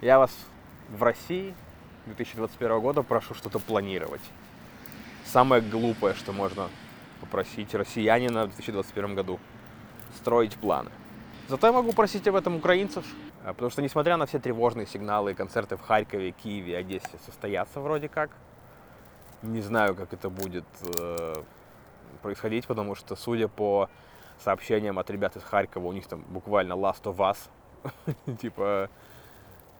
Я 0.00 0.18
вас 0.18 0.30
в 0.88 1.02
России 1.02 1.54
2021 2.06 2.80
года 2.80 3.02
прошу 3.02 3.34
что-то 3.34 3.58
планировать. 3.58 4.22
Самое 5.24 5.62
глупое, 5.62 6.14
что 6.14 6.32
можно 6.32 6.68
попросить 7.20 7.74
россиянина 7.74 8.44
в 8.44 8.48
2021 8.48 9.14
году. 9.14 9.40
Строить 10.16 10.56
планы. 10.56 10.90
Зато 11.48 11.66
я 11.66 11.72
могу 11.72 11.92
просить 11.92 12.26
об 12.28 12.36
этом 12.36 12.56
украинцев, 12.56 13.04
а, 13.04 13.23
потому 13.52 13.70
что, 13.70 13.82
несмотря 13.82 14.16
на 14.16 14.26
все 14.26 14.38
тревожные 14.38 14.86
сигналы 14.86 15.34
концерты 15.34 15.76
в 15.76 15.82
Харькове, 15.82 16.32
Киеве, 16.32 16.78
Одессе 16.78 17.18
состоятся 17.26 17.80
вроде 17.80 18.08
как, 18.08 18.30
не 19.42 19.60
знаю, 19.60 19.94
как 19.94 20.12
это 20.12 20.30
будет 20.30 20.64
э, 20.98 21.34
происходить, 22.22 22.66
потому 22.66 22.94
что, 22.94 23.16
судя 23.16 23.48
по 23.48 23.88
сообщениям 24.38 24.98
от 24.98 25.10
ребят 25.10 25.36
из 25.36 25.42
Харькова, 25.42 25.86
у 25.86 25.92
них 25.92 26.06
там 26.06 26.24
буквально 26.28 26.72
last 26.72 27.02
of 27.02 27.16
us. 27.16 27.38
типа 28.40 28.88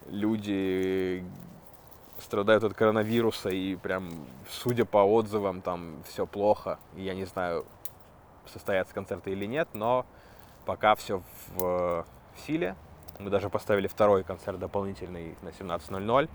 люди 0.07 1.25
страдают 2.19 2.65
от 2.65 2.75
коронавируса 2.75 3.49
и 3.49 3.77
прям, 3.77 4.11
судя 4.49 4.85
по 4.85 4.99
отзывам, 4.99 5.63
там 5.63 6.03
все 6.07 6.27
плохо. 6.27 6.79
Я 6.97 7.15
не 7.15 7.25
знаю, 7.25 7.65
состоятся 8.47 8.95
концерты 8.95 9.31
или 9.31 9.47
нет, 9.47 9.69
но 9.73 10.07
пока 10.65 10.95
все 10.95 11.23
в, 11.57 12.05
в 12.35 12.41
силе. 12.47 12.77
Мы 13.19 13.31
даже 13.31 13.49
поставили 13.49 13.87
второй 13.87 14.25
концерт 14.25 14.59
дополнительный 14.59 15.37
на 15.43 15.49
17.00. 15.49 16.29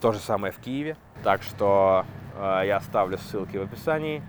То 0.00 0.12
же 0.12 0.18
самое 0.18 0.52
в 0.52 0.58
Киеве. 0.58 0.96
Так 1.22 1.42
что 1.42 2.06
э, 2.36 2.62
я 2.66 2.76
оставлю 2.78 3.18
ссылки 3.18 3.56
в 3.58 3.62
описании. 3.62 4.22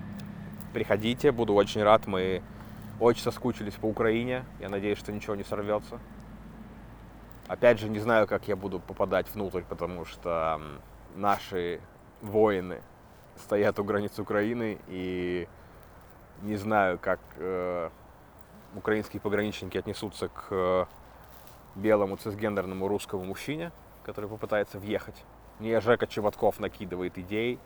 Приходите, 0.73 1.31
буду 1.31 1.53
очень 1.53 1.81
рад. 1.81 2.07
Мы 2.07 2.41
очень 2.99 3.21
соскучились 3.21 3.73
по 3.75 3.85
Украине. 3.85 4.43
Я 4.59 4.69
надеюсь, 4.69 4.97
что 4.97 5.11
ничего 5.11 5.35
не 5.35 5.43
сорвется. 5.43 5.99
Опять 7.47 7.79
же, 7.79 7.89
не 7.89 7.99
знаю, 7.99 8.27
как 8.27 8.47
я 8.47 8.55
буду 8.55 8.79
попадать 8.79 9.27
внутрь, 9.33 9.63
потому 9.67 10.05
что 10.05 10.61
наши 11.15 11.81
воины 12.21 12.81
стоят 13.37 13.79
у 13.79 13.83
границ 13.83 14.17
Украины, 14.19 14.77
и 14.87 15.47
не 16.43 16.55
знаю, 16.55 16.99
как, 16.99 17.19
э, 17.37 17.89
украинские 18.75 19.19
пограничники 19.19 19.77
отнесутся 19.77 20.29
к 20.29 20.47
э, 20.51 20.85
белому 21.75 22.17
цисгендерному 22.17 22.87
русскому 22.87 23.23
мужчине, 23.23 23.71
который 24.03 24.29
попытается 24.29 24.79
въехать. 24.79 25.23
Мне 25.59 25.79
Жека 25.79 26.07
Чеботков 26.07 26.59
накидывает 26.59 27.17
идей, 27.17 27.59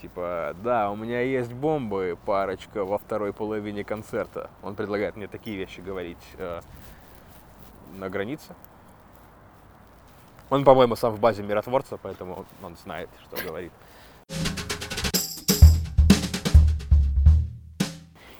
типа, 0.00 0.54
да, 0.62 0.90
у 0.90 0.96
меня 0.96 1.22
есть 1.22 1.52
бомбы, 1.52 2.18
парочка 2.24 2.84
во 2.84 2.98
второй 2.98 3.32
половине 3.32 3.84
концерта. 3.84 4.50
Он 4.62 4.74
предлагает 4.74 5.16
мне 5.16 5.26
такие 5.26 5.56
вещи 5.56 5.80
говорить 5.80 6.24
э, 6.38 6.60
на 7.96 8.08
границе. 8.08 8.54
Он, 10.48 10.64
по-моему, 10.64 10.94
сам 10.94 11.12
в 11.12 11.18
базе 11.18 11.42
миротворца, 11.42 11.96
поэтому 11.96 12.46
он, 12.62 12.76
знает, 12.76 13.08
что 13.24 13.42
говорит. 13.42 13.72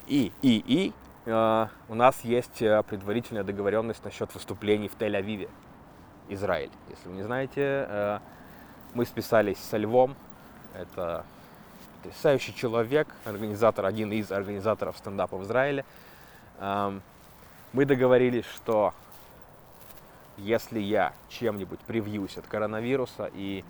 И, 0.06 0.32
и, 0.40 0.62
и 0.64 0.92
у 1.26 1.94
нас 1.94 2.20
есть 2.22 2.62
э, 2.62 2.82
предварительная 2.84 3.42
договоренность 3.42 4.04
насчет 4.04 4.32
выступлений 4.32 4.88
в 4.88 4.96
Тель-Авиве, 4.96 5.50
Израиль. 6.28 6.70
Если 6.88 7.08
вы 7.08 7.16
не 7.16 7.24
знаете, 7.24 7.86
э, 7.88 8.18
мы 8.94 9.04
списались 9.04 9.58
со 9.58 9.76
Львом. 9.76 10.14
Это 10.72 11.24
потрясающий 11.96 12.54
человек, 12.54 13.08
организатор, 13.24 13.86
один 13.86 14.12
из 14.12 14.30
организаторов 14.30 14.96
стендапа 14.98 15.36
в 15.36 15.42
Израиле. 15.42 15.84
Мы 16.60 17.84
договорились, 17.84 18.44
что 18.44 18.94
если 20.36 20.78
я 20.78 21.12
чем-нибудь 21.28 21.80
привьюсь 21.80 22.36
от 22.36 22.46
коронавируса 22.46 23.30
и 23.34 23.64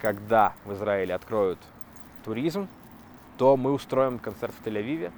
когда 0.00 0.52
в 0.64 0.72
Израиле 0.74 1.14
откроют 1.14 1.58
туризм, 2.24 2.68
то 3.38 3.56
мы 3.56 3.72
устроим 3.72 4.18
концерт 4.18 4.52
в 4.52 4.66
Тель-Авиве. 4.66 5.12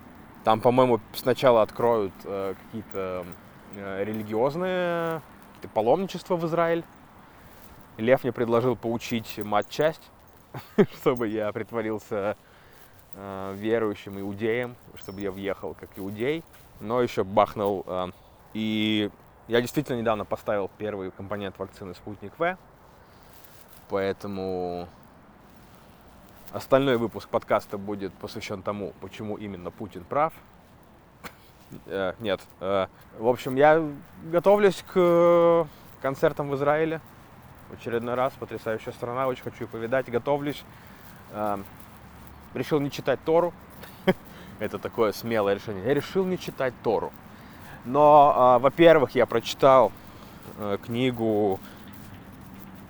Там, 0.45 0.61
по-моему, 0.61 1.01
сначала 1.15 1.63
откроют 1.63 2.13
э, 2.25 2.55
какие-то 2.67 3.25
э, 3.75 4.05
религиозные 4.05 5.23
какие 5.65 5.71
паломничества 5.73 6.37
в 6.37 6.45
Израиль. 6.47 6.85
Лев 7.97 8.23
мне 8.23 8.33
предложил 8.33 8.77
поучить 8.77 9.39
мать-часть, 9.39 10.11
чтобы 11.01 11.29
я 11.29 11.51
притворился 11.53 12.37
э, 13.15 13.55
верующим 13.57 14.21
иудеем, 14.21 14.77
чтобы 14.99 15.23
я 15.23 15.31
въехал 15.31 15.75
как 15.75 15.89
иудей. 15.97 16.45
Но 16.81 17.01
еще 17.01 17.25
бахнул. 17.25 17.85
Э, 17.87 18.09
и 18.53 19.11
я 19.49 19.63
действительно 19.63 19.99
недавно 19.99 20.27
поставил 20.27 20.71
первый 20.77 21.11
компонент 21.11 21.59
вакцины 21.59 21.95
«Спутник 21.95 22.33
В», 22.39 22.59
поэтому 23.89 24.89
остальной 26.54 26.96
выпуск 26.96 27.28
подкаста 27.28 27.78
будет 27.78 28.12
посвящен 28.14 28.62
тому, 28.62 28.92
почему 29.00 29.37
именно 29.37 29.70
Путин 29.73 30.04
прав. 30.04 30.32
Э, 31.87 32.14
нет. 32.20 32.40
Э, 32.61 32.87
в 33.18 33.26
общем, 33.26 33.56
я 33.56 33.84
готовлюсь 34.30 34.84
к 34.92 35.66
концертам 36.00 36.49
в 36.50 36.54
Израиле. 36.54 37.00
В 37.70 37.75
очередной 37.75 38.14
раз. 38.14 38.32
Потрясающая 38.38 38.92
страна. 38.92 39.26
Очень 39.26 39.42
хочу 39.42 39.64
ее 39.64 39.66
повидать. 39.66 40.08
Готовлюсь. 40.08 40.62
Э, 41.32 41.58
решил 42.54 42.78
не 42.78 42.90
читать 42.90 43.18
Тору. 43.25 43.52
Это 44.61 44.78
такое 44.78 45.11
смелое 45.11 45.54
решение. 45.54 45.84
Я 45.84 45.94
решил 45.94 46.25
не 46.25 46.38
читать 46.38 46.73
Тору. 46.84 47.12
Но, 47.84 48.58
во-первых, 48.62 49.14
я 49.14 49.26
прочитал 49.26 49.92
книгу 50.87 51.61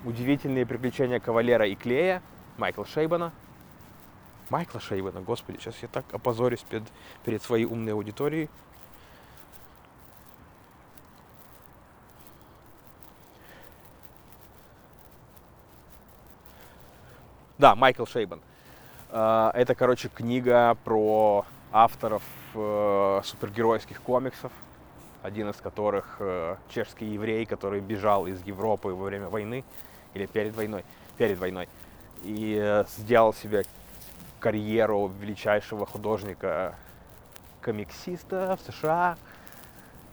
«Удивительные 0.04 0.64
приключения 0.66 1.18
кавалера 1.18 1.66
и 1.66 1.74
клея» 1.74 2.22
Майкла 2.58 2.86
Шейбана– 2.86 3.32
Майкла 4.50 4.80
Шейбана, 4.80 5.20
господи, 5.20 5.58
сейчас 5.58 5.76
я 5.82 5.88
так 5.88 6.04
опозорюсь 6.12 6.64
перед, 6.68 6.84
перед 7.24 7.42
своей 7.42 7.64
умной 7.64 7.92
аудиторией. 7.92 8.50
Да, 17.56 17.74
Майкл 17.74 18.04
Шейбан. 18.04 18.40
А, 19.10 19.50
это, 19.54 19.74
короче, 19.74 20.08
книга 20.08 20.76
про 20.84 21.46
авторов 21.72 22.22
э, 22.54 23.20
супергеройских 23.24 24.02
комиксов, 24.02 24.52
один 25.22 25.48
из 25.50 25.56
которых 25.56 26.16
э, 26.18 26.56
чешский 26.68 27.06
еврей, 27.06 27.46
который 27.46 27.80
бежал 27.80 28.26
из 28.26 28.42
Европы 28.42 28.88
во 28.88 29.04
время 29.04 29.28
войны 29.28 29.64
или 30.14 30.26
перед 30.26 30.54
войной, 30.54 30.84
перед 31.16 31.38
войной, 31.38 31.68
и 32.22 32.58
э, 32.60 32.84
сделал 32.96 33.32
себе 33.32 33.64
карьеру 34.44 35.10
величайшего 35.20 35.86
художника 35.86 36.74
комиксиста 37.62 38.58
в 38.58 38.70
США. 38.70 39.16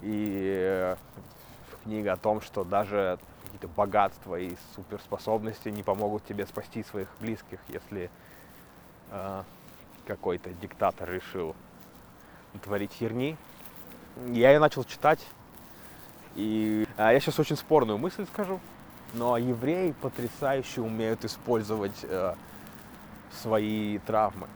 И 0.02 0.56
э, 0.58 0.96
книга 1.84 2.14
о 2.14 2.16
том, 2.16 2.40
что 2.40 2.64
даже 2.64 3.20
какие-то 3.44 3.68
богатства 3.68 4.40
и 4.40 4.56
суперспособности 4.74 5.68
не 5.68 5.84
помогут 5.84 6.24
тебе 6.26 6.46
спасти 6.46 6.82
своих 6.82 7.10
близких, 7.20 7.60
если 7.68 8.10
э, 9.10 9.44
какой-то 10.08 10.50
диктатор 10.54 11.12
решил 11.12 11.54
творить 12.64 12.94
херни. 12.94 13.36
Я 14.28 14.54
ее 14.54 14.60
начал 14.60 14.86
читать, 14.86 15.20
и 16.36 16.88
а, 16.96 17.12
я 17.12 17.20
сейчас 17.20 17.38
очень 17.38 17.58
спорную 17.58 17.98
мысль 17.98 18.26
скажу, 18.28 18.62
но 19.14 19.38
евреи 19.38 19.94
потрясающе 20.02 20.80
умеют 20.80 21.26
использовать 21.26 22.00
э, 22.04 22.36
свои 23.32 24.00
травмы. 24.00 24.48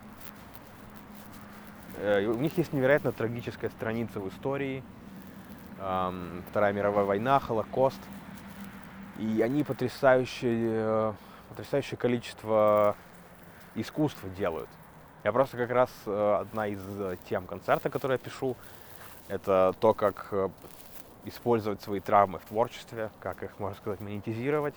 Э, 1.98 2.26
у 2.26 2.38
них 2.38 2.58
есть 2.58 2.74
невероятно 2.74 3.12
трагическая 3.12 3.70
страница 3.70 4.20
в 4.20 4.30
истории. 4.30 4.84
Вторая 5.78 6.72
мировая 6.72 7.06
война, 7.06 7.40
Холокост. 7.40 8.00
И 9.18 9.42
они 9.42 9.64
потрясающее, 9.64 10.72
э, 10.74 11.14
потрясающее 11.50 11.98
количество 11.98 12.96
искусства 13.76 14.30
делают. 14.30 14.70
Я 15.24 15.32
просто 15.32 15.58
как 15.58 15.70
раз 15.72 15.90
э, 16.06 16.38
одна 16.42 16.68
из 16.68 16.80
тем 17.30 17.46
концерта, 17.46 17.90
которые 17.90 18.20
я 18.24 18.30
пишу, 18.30 18.56
это 19.28 19.74
то, 19.80 19.94
как 19.94 20.32
использовать 21.26 21.82
свои 21.82 22.00
травмы 22.00 22.40
в 22.40 22.46
творчестве, 22.46 23.10
как 23.20 23.42
их, 23.44 23.60
можно 23.60 23.76
сказать, 23.78 24.00
монетизировать. 24.00 24.76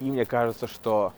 И 0.00 0.10
мне 0.10 0.26
кажется, 0.26 0.66
что 0.66 1.14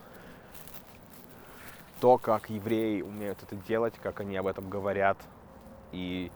то, 2.01 2.19
как 2.19 2.51
евреи 2.51 3.03
умеют 3.03 3.43
это 3.43 3.57
делать, 3.57 3.95
как 4.03 4.21
они 4.21 4.37
об 4.37 4.47
этом 4.47 4.69
говорят. 4.69 5.19
И 5.93 6.31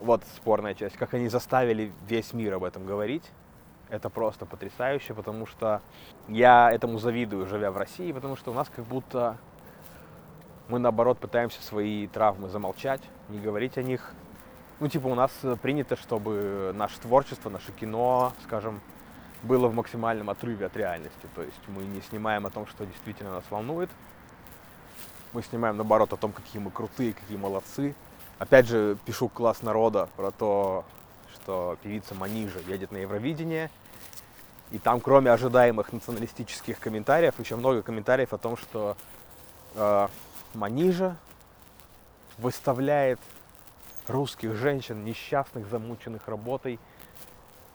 вот 0.00 0.22
спорная 0.36 0.74
часть, 0.74 0.96
как 0.96 1.14
они 1.14 1.28
заставили 1.28 1.92
весь 2.06 2.32
мир 2.32 2.54
об 2.54 2.64
этом 2.64 2.86
говорить. 2.86 3.24
Это 3.88 4.10
просто 4.10 4.44
потрясающе, 4.46 5.14
потому 5.14 5.46
что 5.46 5.80
я 6.28 6.70
этому 6.70 6.98
завидую, 6.98 7.46
живя 7.46 7.70
в 7.70 7.76
России, 7.78 8.12
потому 8.12 8.36
что 8.36 8.50
у 8.50 8.54
нас 8.54 8.68
как 8.68 8.84
будто 8.84 9.38
мы, 10.68 10.78
наоборот, 10.78 11.18
пытаемся 11.18 11.62
свои 11.62 12.06
травмы 12.06 12.50
замолчать, 12.50 13.00
не 13.30 13.40
говорить 13.40 13.78
о 13.78 13.82
них. 13.82 14.12
Ну, 14.80 14.88
типа, 14.88 15.06
у 15.06 15.14
нас 15.14 15.32
принято, 15.62 15.96
чтобы 15.96 16.72
наше 16.74 17.00
творчество, 17.00 17.48
наше 17.48 17.72
кино, 17.72 18.34
скажем, 18.44 18.82
было 19.42 19.68
в 19.68 19.74
максимальном 19.74 20.28
отрыве 20.28 20.66
от 20.66 20.76
реальности. 20.76 21.26
То 21.34 21.42
есть 21.42 21.60
мы 21.68 21.82
не 21.84 22.02
снимаем 22.02 22.44
о 22.44 22.50
том, 22.50 22.66
что 22.66 22.84
действительно 22.84 23.32
нас 23.32 23.44
волнует, 23.48 23.88
мы 25.32 25.42
снимаем, 25.42 25.76
наоборот, 25.76 26.12
о 26.12 26.16
том, 26.16 26.32
какие 26.32 26.60
мы 26.60 26.70
крутые, 26.70 27.12
какие 27.12 27.36
молодцы. 27.36 27.94
Опять 28.38 28.68
же, 28.68 28.96
пишу 29.04 29.28
класс 29.28 29.62
народа 29.62 30.08
про 30.16 30.30
то, 30.30 30.84
что 31.34 31.76
певица 31.82 32.14
Манижа 32.14 32.60
едет 32.60 32.92
на 32.92 32.98
Евровидение. 32.98 33.70
И 34.70 34.78
там, 34.78 35.00
кроме 35.00 35.30
ожидаемых 35.30 35.92
националистических 35.92 36.78
комментариев, 36.78 37.38
еще 37.38 37.56
много 37.56 37.82
комментариев 37.82 38.32
о 38.32 38.38
том, 38.38 38.56
что 38.56 38.96
э, 39.74 40.08
Манижа 40.54 41.16
выставляет 42.36 43.18
русских 44.06 44.54
женщин, 44.54 45.04
несчастных, 45.04 45.66
замученных 45.68 46.28
работой, 46.28 46.78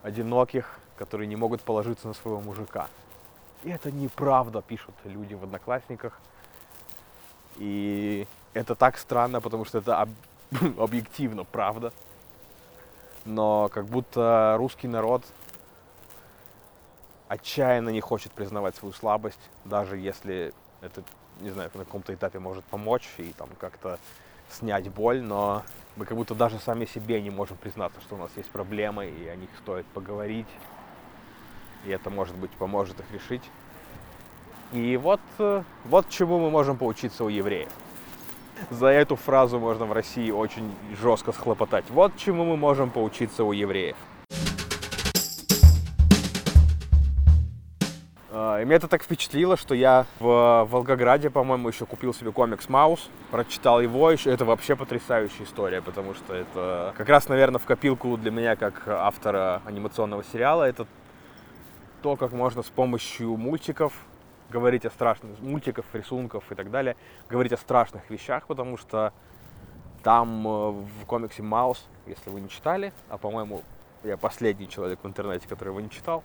одиноких, 0.03 0.79
которые 0.97 1.27
не 1.27 1.35
могут 1.35 1.61
положиться 1.61 2.07
на 2.07 2.13
своего 2.13 2.41
мужика. 2.41 2.87
И 3.63 3.69
это 3.69 3.91
неправда, 3.91 4.61
пишут 4.61 4.93
люди 5.05 5.33
в 5.33 5.43
Одноклассниках. 5.43 6.19
И 7.57 8.27
это 8.53 8.75
так 8.75 8.97
странно, 8.97 9.41
потому 9.41 9.65
что 9.65 9.79
это 9.79 10.01
об, 10.01 10.09
объективно 10.79 11.43
правда. 11.43 11.91
Но 13.25 13.69
как 13.69 13.85
будто 13.85 14.55
русский 14.57 14.87
народ 14.87 15.23
отчаянно 17.27 17.89
не 17.89 18.01
хочет 18.01 18.31
признавать 18.31 18.75
свою 18.75 18.93
слабость, 18.93 19.39
даже 19.65 19.97
если 19.97 20.53
это, 20.81 21.03
не 21.39 21.49
знаю, 21.49 21.71
на 21.73 21.85
каком-то 21.85 22.13
этапе 22.13 22.39
может 22.39 22.63
помочь 22.65 23.09
и 23.17 23.33
там 23.33 23.49
как-то 23.59 23.97
снять 24.49 24.89
боль, 24.89 25.21
но 25.21 25.63
мы 25.95 26.05
как 26.05 26.17
будто 26.17 26.35
даже 26.35 26.59
сами 26.59 26.85
себе 26.85 27.21
не 27.21 27.29
можем 27.29 27.57
признаться, 27.57 27.99
что 28.01 28.15
у 28.15 28.17
нас 28.17 28.31
есть 28.35 28.49
проблемы, 28.49 29.07
и 29.07 29.27
о 29.27 29.35
них 29.35 29.49
стоит 29.61 29.85
поговорить, 29.87 30.47
и 31.85 31.89
это, 31.89 32.09
может 32.09 32.35
быть, 32.35 32.51
поможет 32.51 32.99
их 32.99 33.11
решить. 33.11 33.43
И 34.73 34.97
вот, 34.97 35.19
э, 35.37 35.61
вот 35.85 36.09
чему 36.09 36.39
мы 36.39 36.49
можем 36.49 36.77
поучиться 36.77 37.23
у 37.23 37.29
евреев. 37.29 37.69
За 38.71 38.87
эту 38.87 39.15
фразу 39.15 39.59
можно 39.59 39.85
в 39.85 39.93
России 39.93 40.31
очень 40.31 40.73
жестко 40.99 41.31
схлопотать. 41.31 41.85
Вот 41.89 42.17
чему 42.17 42.43
мы 42.43 42.57
можем 42.57 42.89
поучиться 42.89 43.43
у 43.43 43.51
евреев. 43.51 43.95
А, 48.31 48.59
и 48.59 48.65
меня 48.65 48.77
это 48.77 48.87
так 48.87 49.03
впечатлило, 49.03 49.57
что 49.57 49.75
я 49.75 50.07
в 50.19 50.67
Волгограде, 50.67 51.29
по-моему, 51.29 51.69
еще 51.69 51.85
купил 51.85 52.11
себе 52.11 52.31
комикс 52.31 52.67
Маус, 52.67 53.11
прочитал 53.29 53.79
его 53.79 54.09
еще. 54.09 54.31
Это 54.31 54.43
вообще 54.43 54.75
потрясающая 54.75 55.45
история, 55.45 55.83
потому 55.83 56.15
что 56.15 56.33
это 56.33 56.95
как 56.97 57.09
раз, 57.09 57.29
наверное, 57.29 57.59
в 57.59 57.65
копилку 57.65 58.17
для 58.17 58.31
меня, 58.31 58.55
как 58.55 58.87
автора 58.87 59.61
анимационного 59.65 60.23
сериала, 60.23 60.63
это 60.63 60.87
то, 62.01 62.15
как 62.15 62.31
можно 62.31 62.63
с 62.63 62.69
помощью 62.69 63.37
мультиков 63.37 63.93
говорить 64.49 64.85
о 64.85 64.89
страшных, 64.89 65.39
мультиков, 65.39 65.85
рисунков 65.93 66.51
и 66.51 66.55
так 66.55 66.71
далее, 66.71 66.95
говорить 67.29 67.53
о 67.53 67.57
страшных 67.57 68.09
вещах, 68.09 68.47
потому 68.47 68.77
что 68.77 69.13
там 70.03 70.47
э, 70.47 70.71
в 70.71 71.05
комиксе 71.05 71.41
Маус, 71.43 71.87
если 72.05 72.29
вы 72.29 72.41
не 72.41 72.49
читали, 72.49 72.93
а 73.09 73.17
по-моему, 73.17 73.63
я 74.03 74.17
последний 74.17 74.67
человек 74.67 74.99
в 75.01 75.07
интернете, 75.07 75.47
который 75.47 75.69
его 75.69 75.79
не 75.79 75.89
читал, 75.89 76.23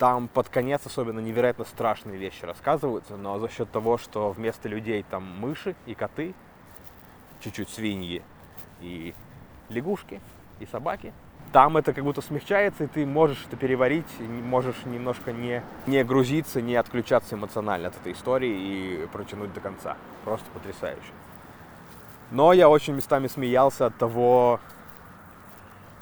там 0.00 0.28
под 0.28 0.48
конец 0.48 0.86
особенно 0.86 1.20
невероятно 1.20 1.64
страшные 1.64 2.16
вещи 2.16 2.44
рассказываются, 2.44 3.16
но 3.16 3.38
за 3.38 3.48
счет 3.48 3.70
того, 3.70 3.98
что 3.98 4.30
вместо 4.30 4.68
людей 4.68 5.04
там 5.08 5.24
мыши 5.24 5.74
и 5.86 5.94
коты, 5.94 6.34
чуть-чуть 7.40 7.68
свиньи 7.68 8.22
и 8.80 9.14
лягушки 9.68 10.20
и 10.58 10.66
собаки, 10.66 11.12
там 11.52 11.76
это 11.76 11.92
как 11.92 12.04
будто 12.04 12.20
смягчается, 12.22 12.84
и 12.84 12.86
ты 12.86 13.04
можешь 13.06 13.44
это 13.46 13.56
переварить, 13.56 14.06
можешь 14.20 14.84
немножко 14.84 15.32
не, 15.32 15.62
не 15.86 16.04
грузиться, 16.04 16.60
не 16.60 16.76
отключаться 16.76 17.34
эмоционально 17.34 17.88
от 17.88 17.96
этой 17.96 18.12
истории 18.12 18.50
и 18.50 19.06
протянуть 19.12 19.52
до 19.52 19.60
конца. 19.60 19.96
Просто 20.24 20.46
потрясающе. 20.52 21.12
Но 22.30 22.52
я 22.52 22.68
очень 22.68 22.94
местами 22.94 23.26
смеялся 23.26 23.86
от 23.86 23.96
того, 23.96 24.60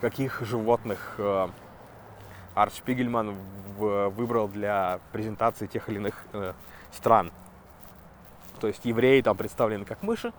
каких 0.00 0.42
животных 0.42 1.14
э, 1.18 1.48
Арт 2.54 2.74
Шпигельман 2.74 3.34
выбрал 3.78 4.48
для 4.48 5.00
презентации 5.12 5.66
тех 5.66 5.88
или 5.88 5.96
иных 5.96 6.14
э, 6.32 6.52
стран. 6.92 7.32
То 8.60 8.66
есть 8.66 8.84
евреи 8.84 9.22
там 9.22 9.36
представлены 9.36 9.84
как 9.84 10.02
мыши, 10.02 10.32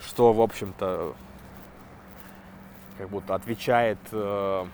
что, 0.00 0.32
в 0.32 0.40
общем-то, 0.40 1.14
как 3.00 3.08
будто 3.08 3.34
отвечает 3.34 3.96
э, 4.12 4.66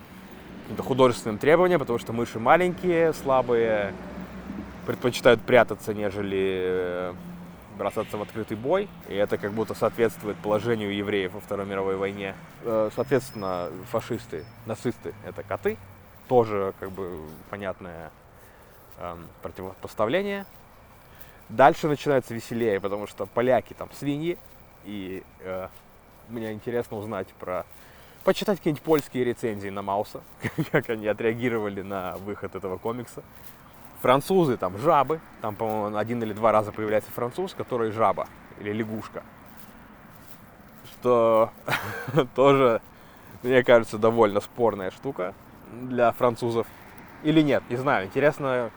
художественным 0.78 1.38
требованиям, 1.38 1.78
потому 1.78 2.00
что 2.00 2.12
мыши 2.12 2.40
маленькие, 2.40 3.12
слабые, 3.12 3.94
предпочитают 4.84 5.40
прятаться, 5.42 5.94
нежели 5.94 6.58
э, 6.60 7.14
бросаться 7.78 8.18
в 8.18 8.22
открытый 8.22 8.56
бой. 8.56 8.88
И 9.08 9.14
это 9.14 9.38
как 9.38 9.52
будто 9.52 9.74
соответствует 9.74 10.36
положению 10.38 10.92
евреев 10.92 11.34
во 11.34 11.40
Второй 11.40 11.66
мировой 11.66 11.94
войне. 11.96 12.34
Э, 12.64 12.90
соответственно, 12.96 13.70
фашисты, 13.92 14.44
нацисты— 14.66 15.14
это 15.24 15.44
коты. 15.44 15.76
Тоже 16.26 16.74
как 16.80 16.90
бы 16.90 17.20
понятное 17.48 18.10
э, 18.98 19.16
противопоставление. 19.40 20.46
Дальше 21.48 21.86
начинается 21.86 22.34
веселее, 22.34 22.80
потому 22.80 23.06
что 23.06 23.26
поляки 23.26 23.72
там 23.72 23.88
свиньи. 23.92 24.36
И 24.84 25.22
э, 25.42 25.68
мне 26.28 26.52
интересно 26.52 26.96
узнать 26.96 27.28
про 27.38 27.64
почитать 28.26 28.58
какие-нибудь 28.58 28.82
польские 28.82 29.22
рецензии 29.22 29.68
на 29.68 29.82
Мауса, 29.82 30.20
как 30.72 30.90
они 30.90 31.06
отреагировали 31.06 31.82
на 31.82 32.16
выход 32.16 32.56
этого 32.56 32.76
комикса. 32.76 33.22
Французы, 34.02 34.56
там 34.56 34.76
жабы, 34.78 35.20
там, 35.40 35.54
по-моему, 35.54 35.96
один 35.96 36.20
или 36.24 36.32
два 36.32 36.50
раза 36.50 36.72
появляется 36.72 37.12
француз, 37.12 37.54
который 37.54 37.92
жаба 37.92 38.26
или 38.58 38.72
лягушка. 38.72 39.22
Что 40.90 41.50
тоже, 42.34 42.82
мне 43.44 43.62
кажется, 43.62 43.96
довольно 43.96 44.40
спорная 44.40 44.90
штука 44.90 45.32
для 45.70 46.10
французов. 46.10 46.66
Или 47.22 47.42
нет, 47.42 47.62
не 47.70 47.76
знаю. 47.76 48.06
Интересно, 48.06 48.72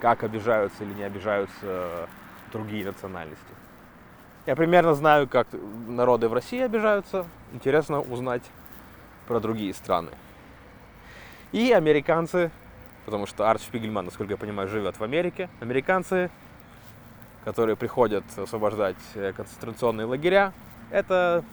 как 0.00 0.22
обижаются 0.22 0.84
или 0.84 0.94
не 0.94 1.02
обижаются 1.02 2.08
другие 2.52 2.84
национальности. 2.84 3.44
Я 4.46 4.54
примерно 4.54 4.94
знаю, 4.94 5.26
как 5.28 5.48
народы 5.88 6.28
в 6.28 6.34
России 6.34 6.60
обижаются. 6.60 7.26
Интересно 7.52 8.00
узнать 8.00 8.42
про 9.26 9.40
другие 9.40 9.74
страны. 9.74 10.10
И 11.52 11.72
американцы, 11.72 12.50
потому 13.04 13.26
что 13.26 13.48
Арт 13.50 13.62
Шпигельман, 13.62 14.04
насколько 14.04 14.32
я 14.32 14.36
понимаю, 14.36 14.68
живет 14.68 14.98
в 14.98 15.02
Америке. 15.02 15.48
Американцы, 15.60 16.30
которые 17.44 17.76
приходят 17.76 18.24
освобождать 18.36 18.96
э, 19.14 19.32
концентрационные 19.32 20.06
лагеря, 20.06 20.52
это 20.90 21.44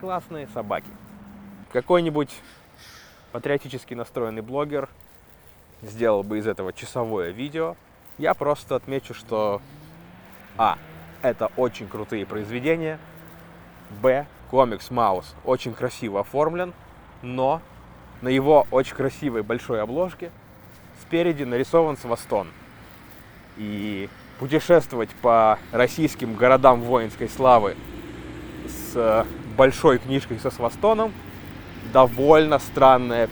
классные 0.00 0.48
собаки. 0.48 0.88
Какой-нибудь 1.72 2.34
патриотически 3.32 3.94
настроенный 3.94 4.42
блогер 4.42 4.88
сделал 5.82 6.22
бы 6.22 6.38
из 6.38 6.46
этого 6.46 6.72
часовое 6.72 7.30
видео. 7.30 7.76
Я 8.16 8.34
просто 8.34 8.76
отмечу, 8.76 9.12
что 9.14 9.60
А. 10.56 10.78
Это 11.22 11.50
очень 11.56 11.88
крутые 11.88 12.26
произведения. 12.26 12.98
Б. 14.02 14.26
Комикс 14.50 14.90
Маус 14.90 15.34
очень 15.44 15.72
красиво 15.72 16.20
оформлен 16.20 16.74
но 17.24 17.60
на 18.22 18.28
его 18.28 18.66
очень 18.70 18.94
красивой 18.94 19.42
большой 19.42 19.82
обложке 19.82 20.30
спереди 21.02 21.42
нарисован 21.42 21.96
свастон. 21.96 22.48
И 23.56 24.08
путешествовать 24.38 25.10
по 25.22 25.58
российским 25.72 26.34
городам 26.34 26.82
воинской 26.82 27.28
славы 27.28 27.76
с 28.66 29.26
большой 29.56 29.98
книжкой 29.98 30.38
со 30.38 30.50
свастоном 30.50 31.12
довольно 31.92 32.58
странное 32.58 33.28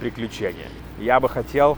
приключение. 0.00 0.68
Я 0.98 1.20
бы 1.20 1.28
хотел, 1.28 1.76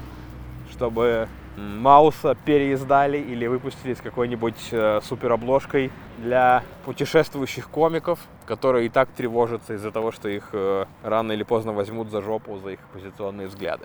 чтобы 0.72 1.28
Мауса 1.60 2.34
переиздали 2.34 3.18
или 3.18 3.46
выпустили 3.46 3.92
с 3.92 4.00
какой-нибудь 4.00 4.68
э, 4.70 5.00
суперобложкой 5.02 5.92
для 6.16 6.62
путешествующих 6.86 7.68
комиков, 7.68 8.18
которые 8.46 8.86
и 8.86 8.88
так 8.88 9.10
тревожатся 9.10 9.74
из-за 9.74 9.92
того, 9.92 10.10
что 10.10 10.30
их 10.30 10.48
э, 10.54 10.86
рано 11.02 11.32
или 11.32 11.42
поздно 11.42 11.72
возьмут 11.74 12.10
за 12.10 12.22
жопу 12.22 12.58
за 12.58 12.70
их 12.70 12.80
позиционные 12.94 13.48
взгляды. 13.48 13.84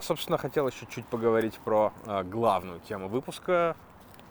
Собственно, 0.00 0.38
хотел 0.38 0.66
еще 0.66 0.84
чуть 0.90 1.06
поговорить 1.06 1.54
про 1.64 1.92
э, 2.06 2.24
главную 2.24 2.80
тему 2.80 3.08
выпуска, 3.08 3.76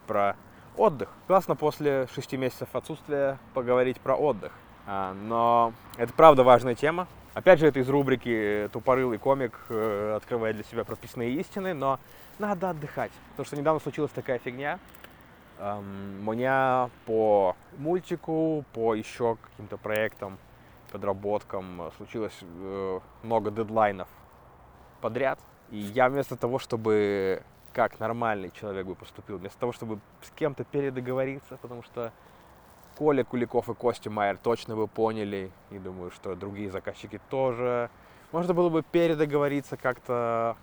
про 0.07 0.35
отдых. 0.75 1.07
Классно 1.27 1.55
после 1.55 2.07
шести 2.13 2.35
месяцев 2.35 2.67
отсутствия 2.73 3.39
поговорить 3.53 4.01
про 4.01 4.15
отдых. 4.15 4.51
А, 4.87 5.13
но 5.13 5.73
это 5.97 6.11
правда 6.11 6.43
важная 6.43 6.75
тема, 6.75 7.07
Опять 7.33 7.59
же, 7.59 7.67
это 7.67 7.79
из 7.79 7.87
рубрики 7.87 8.69
«Тупорылый 8.73 9.17
комик» 9.17 9.57
э, 9.69 10.15
открывает 10.17 10.57
для 10.57 10.65
себя 10.65 10.83
прописные 10.83 11.31
истины, 11.35 11.73
но 11.73 11.97
надо 12.39 12.71
отдыхать. 12.71 13.11
Потому 13.29 13.45
что 13.45 13.55
недавно 13.55 13.79
случилась 13.79 14.11
такая 14.11 14.37
фигня. 14.37 14.79
Эм, 15.57 16.27
у 16.27 16.33
меня 16.33 16.89
по 17.05 17.55
мультику, 17.77 18.65
по 18.73 18.95
еще 18.95 19.37
каким-то 19.37 19.77
проектам, 19.77 20.39
подработкам 20.91 21.91
случилось 21.95 22.37
э, 22.41 22.99
много 23.23 23.49
дедлайнов 23.49 24.09
подряд. 24.99 25.39
И 25.69 25.77
я 25.77 26.09
вместо 26.09 26.35
того, 26.35 26.59
чтобы 26.59 27.43
как 27.71 27.97
нормальный 28.01 28.51
человек 28.51 28.85
бы 28.85 28.95
поступил, 28.95 29.37
вместо 29.37 29.57
того, 29.57 29.71
чтобы 29.71 30.01
с 30.21 30.31
кем-то 30.31 30.65
передоговориться, 30.65 31.57
потому 31.61 31.81
что 31.83 32.11
Коля 33.01 33.23
Куликов 33.23 33.67
и 33.67 33.73
Костя 33.73 34.11
Майер 34.11 34.37
точно 34.37 34.75
бы 34.75 34.87
поняли, 34.87 35.49
и 35.71 35.79
думаю, 35.79 36.11
что 36.11 36.35
другие 36.35 36.69
заказчики 36.69 37.19
тоже. 37.31 37.89
Можно 38.31 38.53
было 38.53 38.69
бы 38.69 38.83
передоговориться 38.83 39.75
как-то 39.75 40.55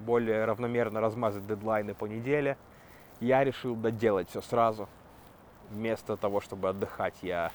более 0.00 0.44
равномерно 0.44 1.00
размазать 1.00 1.46
дедлайны 1.46 1.94
по 1.94 2.04
неделе. 2.04 2.58
Я 3.18 3.44
решил 3.44 3.74
доделать 3.74 4.28
все 4.28 4.42
сразу. 4.42 4.90
Вместо 5.70 6.18
того, 6.18 6.42
чтобы 6.42 6.68
отдыхать, 6.68 7.14
я 7.22 7.50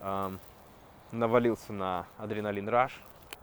эм, 0.00 0.40
навалился 1.12 1.72
на 1.72 2.06
адреналин 2.18 2.68
раш, 2.68 3.00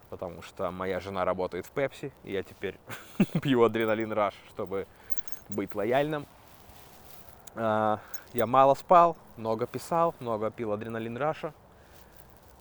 потому 0.10 0.42
что 0.42 0.70
моя 0.70 1.00
жена 1.00 1.24
работает 1.24 1.66
в 1.66 1.72
Пепси, 1.72 2.12
и 2.26 2.34
я 2.34 2.44
теперь 2.44 2.76
пью 3.42 3.64
адреналин 3.64 4.12
раш, 4.12 4.34
чтобы 4.50 4.86
быть 5.48 5.74
лояльным. 5.76 6.26
Э, 7.56 7.98
я 8.34 8.46
мало 8.46 8.74
спал, 8.76 9.18
много 9.38 9.66
писал, 9.66 10.14
много 10.20 10.52
пил 10.52 10.72
адреналин 10.74 11.18
Раша. 11.18 11.54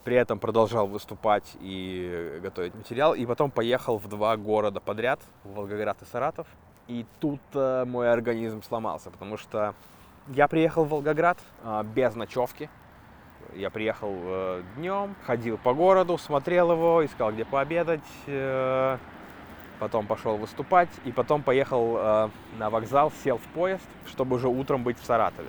При 0.04 0.16
этом 0.16 0.38
продолжал 0.38 0.86
выступать 0.86 1.44
и 1.60 2.38
готовить 2.42 2.74
материал. 2.74 3.14
И 3.14 3.26
потом 3.26 3.50
поехал 3.50 3.98
в 3.98 4.08
два 4.08 4.36
города 4.36 4.80
подряд, 4.80 5.20
в 5.44 5.54
Волгоград 5.54 6.00
и 6.00 6.06
Саратов. 6.06 6.46
И 6.86 7.04
тут 7.20 7.40
э, 7.52 7.84
мой 7.84 8.10
организм 8.10 8.62
сломался, 8.62 9.10
потому 9.10 9.36
что 9.36 9.74
я 10.28 10.48
приехал 10.48 10.84
в 10.84 10.88
Волгоград 10.88 11.38
э, 11.62 11.82
без 11.94 12.14
ночевки. 12.14 12.70
Я 13.54 13.68
приехал 13.68 14.14
э, 14.14 14.62
днем, 14.76 15.14
ходил 15.26 15.58
по 15.58 15.74
городу, 15.74 16.16
смотрел 16.16 16.72
его, 16.72 17.04
искал 17.04 17.32
где 17.32 17.44
пообедать. 17.44 18.00
Э, 19.78 19.80
потом 19.80 20.06
пошел 20.06 20.36
выступать, 20.36 20.88
и 21.04 21.12
потом 21.12 21.42
поехал 21.42 21.96
э, 21.96 22.28
на 22.58 22.70
вокзал, 22.70 23.12
сел 23.24 23.38
в 23.38 23.54
поезд, 23.54 23.84
чтобы 24.06 24.36
уже 24.36 24.48
утром 24.48 24.82
быть 24.82 24.98
в 24.98 25.04
Саратове. 25.04 25.48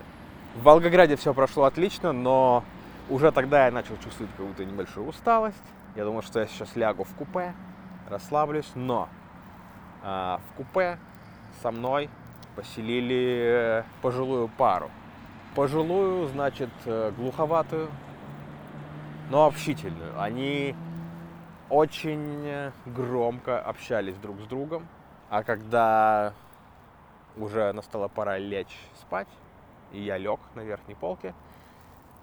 В 0.56 0.64
Волгограде 0.64 1.16
все 1.16 1.34
прошло 1.34 1.66
отлично, 1.66 2.12
но 2.12 2.64
уже 3.10 3.32
тогда 3.32 3.66
я 3.66 3.72
начал 3.72 3.98
чувствовать 3.98 4.32
какую-то 4.32 4.66
небольшую 4.66 5.08
усталость. 5.08 5.58
Я 5.96 6.06
думал, 6.06 6.22
что 6.22 6.40
я 6.40 6.48
сейчас 6.48 6.76
лягу 6.76 7.04
в 7.04 7.14
купе, 7.16 7.54
расслаблюсь, 8.10 8.70
но 8.76 9.10
э, 10.04 10.38
в 10.50 10.58
купе 10.58 10.98
со 11.62 11.72
мной 11.72 12.10
поселили 12.56 13.84
пожилую 14.02 14.50
пару. 14.50 14.90
Пожилую, 15.56 16.28
значит, 16.28 16.70
э, 16.86 17.12
глуховатую, 17.18 17.90
но 19.30 19.46
общительную. 19.46 20.20
Они 20.20 20.76
очень 21.70 22.72
громко 22.86 23.60
общались 23.62 24.16
друг 24.16 24.40
с 24.40 24.46
другом, 24.46 24.88
а 25.30 25.44
когда 25.44 26.34
уже 27.38 27.72
настала 27.74 28.08
пора 28.08 28.38
лечь 28.38 28.78
спать, 29.00 29.28
и 29.92 30.02
я 30.02 30.18
лег 30.18 30.40
на 30.56 30.62
верхней 30.62 30.96
полке, 30.96 31.34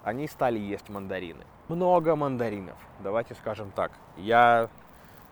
они 0.04 0.28
стали 0.28 0.59
есть 0.59 0.88
мандарины. 0.88 1.44
Много 1.68 2.14
мандаринов, 2.14 2.76
давайте 3.00 3.35
скажем 3.35 3.70
так. 3.70 3.92
Я, 4.16 4.68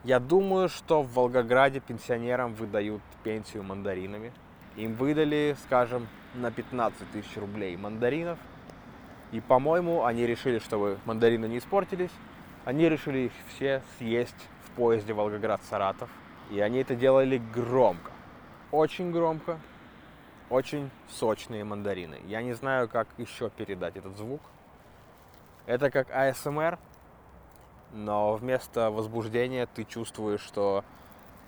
я 0.03 0.18
думаю, 0.18 0.68
что 0.68 1.03
в 1.03 1.12
Волгограде 1.14 1.81
пенсионерам 1.81 2.55
выдают 2.55 3.03
пенсию 3.22 3.62
мандаринами. 3.62 4.33
Им 4.77 4.94
выдали, 4.94 5.57
скажем, 5.64 6.09
на 6.35 6.50
15 6.50 7.09
тысяч 7.12 7.37
рублей 7.37 7.77
мандаринов. 7.77 8.38
И, 9.31 9.40
по-моему, 9.40 10.05
они 10.05 10.27
решили, 10.27 10.59
чтобы 10.59 10.98
мандарины 11.05 11.46
не 11.46 11.59
испортились. 11.59 12.11
Они 12.64 12.88
решили 12.88 13.18
их 13.18 13.33
все 13.48 13.83
съесть 13.98 14.48
в 14.64 14.70
поезде 14.72 15.12
Волгоград-Саратов. 15.12 16.09
И 16.50 16.61
они 16.61 16.79
это 16.79 16.94
делали 16.94 17.40
громко. 17.53 18.11
Очень 18.70 19.12
громко. 19.12 19.59
Очень 20.50 20.90
сочные 21.09 21.64
мандарины. 21.64 22.20
Я 22.27 22.42
не 22.42 22.53
знаю, 22.53 22.88
как 22.88 23.09
еще 23.18 23.50
передать 23.50 23.96
этот 23.96 24.16
звук. 24.16 24.40
Это 25.66 25.90
как 25.90 26.11
АСМР, 26.11 26.79
но 27.92 28.35
вместо 28.35 28.90
возбуждения 28.90 29.66
ты 29.66 29.85
чувствуешь, 29.85 30.42
что 30.42 30.85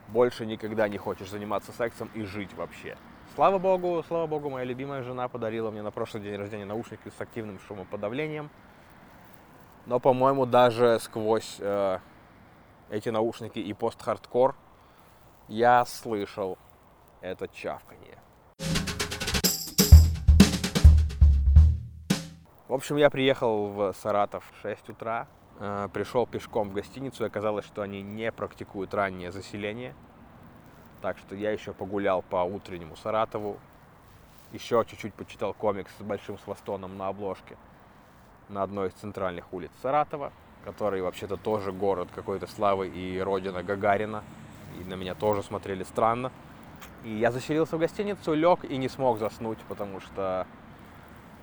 больше 0.09 0.47
никогда 0.47 0.89
не 0.89 0.97
хочешь 0.97 1.29
заниматься 1.29 1.73
сексом 1.73 2.09
и 2.15 2.23
жить 2.23 2.55
вообще. 2.55 2.97
Слава 3.35 3.59
богу, 3.59 4.03
слава 4.09 4.27
богу, 4.27 4.49
моя 4.49 4.65
любимая 4.65 5.03
жена 5.03 5.29
подарила 5.29 5.71
мне 5.71 5.83
на 5.83 5.91
прошлый 5.91 6.23
день 6.23 6.37
рождения 6.37 6.65
наушники 6.65 7.11
с 7.17 7.21
активным 7.21 7.59
шумоподавлением. 7.67 8.49
Но, 9.87 10.01
по-моему, 10.01 10.47
даже 10.47 10.99
сквозь 11.01 11.57
э, 11.61 11.99
эти 12.91 13.09
наушники 13.09 13.59
и 13.59 13.73
пост-хардкор 13.73 14.55
я 15.49 15.85
слышал 15.85 16.59
это 17.21 17.49
чавканье. 17.49 18.19
В 22.69 22.75
общем, 22.75 22.97
я 22.97 23.11
приехал 23.11 23.69
в 23.69 23.93
Саратов 23.93 24.45
в 24.53 24.61
6 24.63 24.91
утра, 24.91 25.29
э, 25.61 25.89
пришел 25.93 26.27
пешком 26.27 26.71
в 26.71 26.75
гостиницу, 26.75 27.25
и 27.25 27.27
оказалось, 27.29 27.65
что 27.65 27.83
они 27.83 28.03
не 28.03 28.31
практикуют 28.33 28.93
раннее 28.93 29.33
заселение– 29.33 29.95
так 31.07 31.19
что 31.19 31.35
я 31.35 31.53
еще 31.53 31.73
погулял 31.73 32.23
по 32.23 32.43
утреннему 32.43 32.97
Саратову, 32.97 33.59
еще 34.53 34.85
чуть-чуть 34.89 35.15
почитал 35.15 35.55
комикс 35.55 35.93
с 35.99 36.03
большим 36.03 36.39
свастоном 36.39 36.97
на 36.97 37.09
обложке 37.09 37.57
на 38.49 38.63
одной 38.63 38.89
из 38.89 38.93
центральных 38.95 39.53
улиц 39.53 39.71
Саратова, 39.83 40.33
который 40.65 41.03
вообще-то 41.03 41.37
тоже 41.37 41.73
город 41.73 42.09
какой-то 42.15 42.47
славы 42.47 42.89
и 42.89 43.21
родина 43.21 43.63
Гагарина. 43.63 44.23
И 44.81 44.85
на 44.85 44.95
меня 44.95 45.15
тоже 45.15 45.43
смотрели 45.43 45.85
странно. 45.85 46.31
И 47.05 47.11
я 47.11 47.31
заселился 47.31 47.77
в 47.77 47.81
гостиницу, 47.81 48.35
лег 48.35 48.65
и 48.65 48.77
не 48.77 48.89
смог 48.89 49.19
заснуть, 49.19 49.59
потому 49.69 50.01
что 50.01 50.47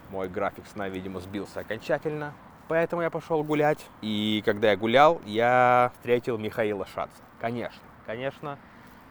мой 0.10 0.30
график 0.30 0.66
сна, 0.68 0.90
видимо, 0.90 1.20
сбился 1.20 1.62
окончательно. 1.62 2.34
Поэтому 2.68 3.02
я 3.02 3.10
пошел 3.10 3.44
гулять. 3.44 3.86
И 4.02 4.42
когда 4.46 4.72
я 4.72 4.78
гулял, 4.78 5.22
я 5.26 5.92
встретил 5.96 6.38
Михаила 6.38 6.86
Шаца. 6.86 7.22
Конечно, 7.40 7.82
конечно, 8.06 8.58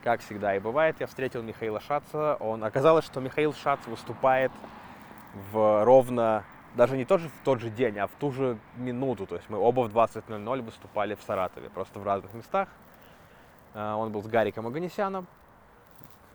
как 0.03 0.21
всегда 0.21 0.57
и 0.57 0.59
бывает, 0.59 0.97
я 1.01 1.07
встретил 1.07 1.43
Михаила 1.43 1.81
Шаца. 1.81 2.37
Он 2.41 2.65
оказалось, 2.65 3.05
что 3.05 3.21
Михаил 3.21 3.53
Шац 3.53 3.81
выступает 3.87 4.53
в 5.53 5.85
ровно 5.85 6.45
даже 6.75 6.97
не 6.97 7.05
тот 7.05 7.21
же, 7.21 7.29
в 7.29 7.45
тот 7.45 7.61
же 7.61 7.71
день, 7.71 7.99
а 7.99 8.07
в 8.07 8.13
ту 8.13 8.33
же 8.33 8.59
минуту. 8.77 9.27
То 9.27 9.37
есть 9.37 9.49
мы 9.51 9.59
оба 9.59 9.83
в 9.83 9.95
20.00 9.95 10.63
выступали 10.63 11.15
в 11.15 11.23
Саратове, 11.23 11.69
просто 11.71 11.99
в 11.99 12.05
разных 12.05 12.33
местах. 12.33 12.69
А, 13.75 13.97
он 13.97 14.11
был 14.13 14.23
с 14.23 14.27
Гариком 14.27 14.67
Аганесяном. 14.67 15.27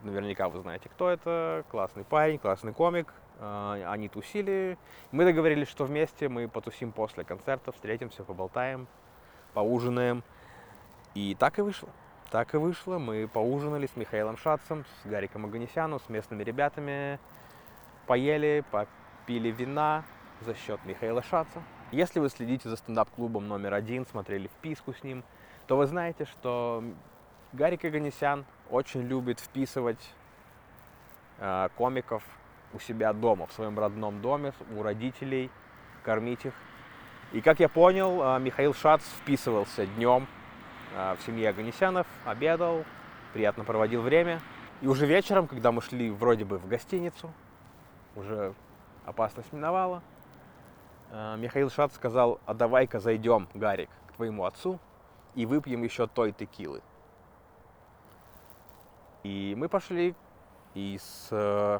Наверняка 0.04 0.48
вы 0.48 0.60
знаете, 0.60 0.90
кто 0.90 1.10
это. 1.10 1.64
Классный 1.70 2.04
парень, 2.04 2.38
классный 2.38 2.74
комик. 2.74 3.14
А, 3.40 3.92
они 3.92 4.10
тусили. 4.10 4.78
Мы 5.12 5.26
договорились, 5.26 5.68
что 5.68 5.86
вместе 5.86 6.30
мы 6.30 6.48
потусим 6.48 6.92
после 6.92 7.24
концерта, 7.24 7.72
встретимся, 7.72 8.24
поболтаем, 8.24 8.88
поужинаем. 9.54 10.24
И 11.16 11.34
так 11.34 11.58
и 11.58 11.64
вышло. 11.64 11.90
Так 12.30 12.54
и 12.54 12.58
вышло. 12.58 13.00
Мы 13.00 13.28
поужинали 13.28 13.88
с 13.88 13.96
Михаилом 13.96 14.38
Шацем, 14.38 14.86
с 15.02 15.08
Гариком 15.08 15.46
Аганесяном, 15.46 16.00
с 16.00 16.10
местными 16.10 16.44
ребятами. 16.44 17.20
Поели, 18.06 18.64
попили 18.70 19.50
вина 19.50 20.04
за 20.42 20.56
счет 20.56 20.80
Михаила 20.86 21.22
Шаца. 21.22 21.62
Если 21.92 22.20
вы 22.20 22.30
следите 22.30 22.70
за 22.70 22.76
стендап-клубом 22.76 23.48
номер 23.48 23.74
один, 23.74 24.06
смотрели 24.06 24.48
вписку 24.48 24.94
с 24.94 25.04
ним, 25.04 25.24
то 25.68 25.78
вы 25.78 25.86
знаете, 25.88 26.26
что 26.26 26.84
Гарик 27.54 27.86
Аганесян 27.86 28.46
очень 28.70 29.02
любит 29.02 29.40
вписывать 29.40 30.14
э, 31.40 31.70
комиков 31.76 32.24
у 32.74 32.80
себя 32.80 33.14
дома, 33.14 33.48
в 33.48 33.54
своем 33.54 33.78
родном 33.80 34.22
доме, 34.22 34.54
у 34.76 34.84
родителей, 34.84 35.50
кормить 36.04 36.46
их. 36.46 36.54
И 37.32 37.42
как 37.42 37.60
я 37.60 37.70
понял, 37.70 38.22
э, 38.22 38.40
Михаил 38.40 38.74
Шац 38.74 39.04
вписывался 39.22 39.86
днем 39.86 40.28
а, 40.96 41.16
в 41.16 41.22
семье 41.22 41.50
Аганесянов, 41.50 42.08
обедал, 42.26 42.84
приятно 43.34 43.64
проводил 43.64 44.02
время. 44.02 44.42
И 44.82 44.88
уже 44.88 45.06
вечером, 45.06 45.48
когда 45.48 45.72
мы 45.72 45.82
шли 45.82 46.10
вроде 46.10 46.46
бы 46.46 46.58
в 46.58 46.68
гостиницу, 46.68 47.32
уже 48.16 48.54
опасность 49.06 49.52
миновала, 49.54 50.02
Михаил 51.12 51.70
Шат 51.70 51.94
сказал, 51.94 52.40
а 52.46 52.54
давай-ка 52.54 53.00
зайдем, 53.00 53.48
Гарик, 53.54 53.90
к 54.08 54.14
твоему 54.14 54.46
отцу 54.46 54.80
и 55.36 55.46
выпьем 55.46 55.84
еще 55.84 56.08
той 56.08 56.32
текилы. 56.32 56.82
И 59.24 59.56
мы 59.58 59.70
пошли 59.70 60.16
и 60.74 60.98
с 61.02 61.30
э, 61.32 61.80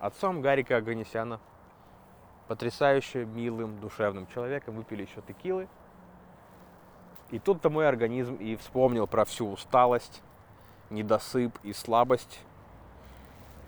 отцом 0.00 0.40
Гарика 0.40 0.76
Аганесяна, 0.76 1.40
потрясающе 2.48 3.24
милым, 3.24 3.80
душевным 3.80 4.26
человеком, 4.28 4.76
выпили 4.76 5.02
еще 5.02 5.20
текилы– 5.22 5.68
и 7.32 7.38
тут-то 7.38 7.70
мой 7.70 7.88
организм 7.88 8.34
и 8.34 8.56
вспомнил 8.56 9.06
про 9.06 9.24
всю 9.24 9.50
усталость, 9.50 10.22
недосып 10.90 11.58
и 11.62 11.72
слабость. 11.72 12.40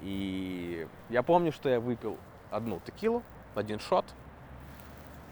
И 0.01 0.87
я 1.09 1.23
помню, 1.23 1.51
что 1.51 1.71
я 1.71 1.81
выпил 1.81 2.19
одну 2.51 2.79
текилу, 2.81 3.23
один 3.55 3.81
шот. 3.81 4.05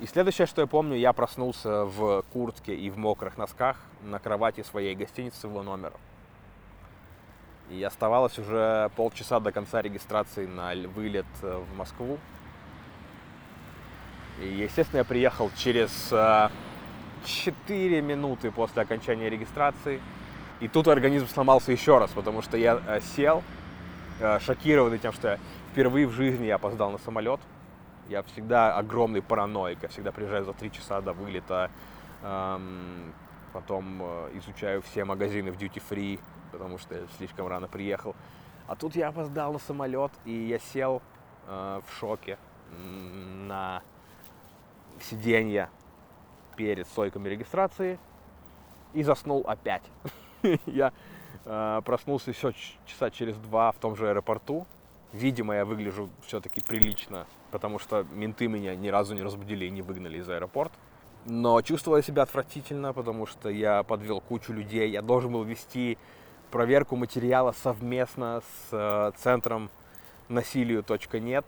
И 0.03 0.07
следующее, 0.07 0.49
что 0.49 0.63
я 0.63 0.67
помню, 0.67 0.97
я 0.97 1.13
проснулся 1.13 1.85
в 1.85 2.25
куртке 2.33 2.75
и 2.75 2.91
в 2.91 2.99
мокрых 2.99 3.39
носках 3.39 3.77
на 4.03 4.19
кровати 4.19 4.65
своей 4.65 4.97
гостиницы 4.97 5.39
своего 5.39 5.63
номера. 5.63 5.93
И 7.71 7.81
оставалось 7.85 8.37
уже 8.37 8.91
полчаса 8.97 9.39
до 9.39 9.53
конца 9.53 9.81
регистрации 9.81 10.47
на 10.47 10.75
вылет 10.89 11.27
э, 11.43 11.57
в 11.57 11.77
Москву. 11.77 12.19
И, 14.41 14.49
естественно, 14.49 14.99
я 14.99 15.05
приехал 15.05 15.53
через 15.57 16.09
э, 16.11 16.49
4 17.25 18.01
минуты 18.01 18.51
после 18.51 18.83
окончания 18.83 19.31
регистрации. 19.31 20.01
И 20.59 20.67
тут 20.67 20.89
организм 20.89 21.29
сломался 21.29 21.71
еще 21.71 21.99
раз, 21.99 22.11
потому 22.11 22.43
что 22.43 22.57
я 22.57 22.83
э, 22.89 23.01
сел, 23.15 23.45
э, 24.19 24.41
шокированный 24.41 24.99
тем, 24.99 25.13
что 25.13 25.29
я 25.29 25.39
впервые 25.71 26.09
в 26.09 26.11
жизни 26.11 26.47
я 26.47 26.57
опоздал 26.57 26.91
на 26.91 26.99
самолет. 26.99 27.39
Я 28.13 28.23
всегда 28.25 28.77
огромный 28.77 29.23
параноик, 29.23 29.83
я 29.83 29.89
всегда 29.89 30.13
приезжаю 30.13 30.45
за 30.45 30.53
3 30.53 30.71
часа 30.71 31.01
до 31.01 31.15
вылета, 31.15 31.71
эм, 32.23 33.15
потом 33.55 34.03
э, 34.03 34.33
изучаю 34.35 34.83
все 34.83 35.07
магазины 35.07 35.51
в 35.51 35.57
duty 35.57 35.83
free, 35.89 36.21
потому 36.51 36.77
что 36.77 36.95
я 36.95 37.07
слишком 37.17 37.47
рано 37.47 37.69
приехал. 37.69 38.15
А 38.69 38.77
тут 38.77 38.97
я 38.97 39.09
опоздал 39.09 39.55
на 39.55 39.59
самолет, 39.59 40.13
и 40.27 40.31
я 40.31 40.59
сел 40.59 41.01
э, 41.47 41.81
в 41.87 41.99
шоке 41.99 42.37
на 43.47 43.83
сиденье 45.01 45.71
перед 46.55 46.87
стойками 46.89 47.31
регистрации 47.31 47.99
и 48.93 49.03
заснул 49.03 49.43
опять. 49.47 49.85
Я 50.67 50.93
э, 51.47 51.81
проснулся 51.83 52.31
еще 52.31 52.53
часа 52.85 53.11
через 53.11 53.39
два 53.39 53.73
в 53.73 53.79
том 53.79 53.97
же 53.97 54.11
аэропорту. 54.11 54.67
Видимо, 55.15 55.55
я 55.55 55.65
выгляжу 55.67 56.09
все-таки 56.27 56.63
прилично, 56.63 57.27
потому 57.53 57.79
что 57.79 58.05
менты 58.13 58.49
меня 58.49 58.75
ни 58.75 58.89
разу 58.89 59.15
не 59.15 59.23
разбудили 59.23 59.67
и 59.67 59.71
не 59.71 59.83
выгнали 59.83 60.19
из 60.19 60.29
аэропорта. 60.29 60.75
Но 61.27 61.61
чувствовал 61.63 62.03
себя 62.03 62.23
отвратительно, 62.23 62.93
потому 62.93 63.27
что 63.27 63.49
я 63.49 63.85
подвел 63.85 64.21
кучу 64.21 64.53
людей. 64.53 64.91
Я 64.91 65.03
должен 65.03 65.33
был 65.33 65.45
вести 65.45 65.99
проверку 66.51 66.97
материала 66.97 67.53
совместно 67.53 68.41
с 68.41 68.69
э, 68.73 69.13
центром 69.19 69.71
насилию.нет, 70.29 71.47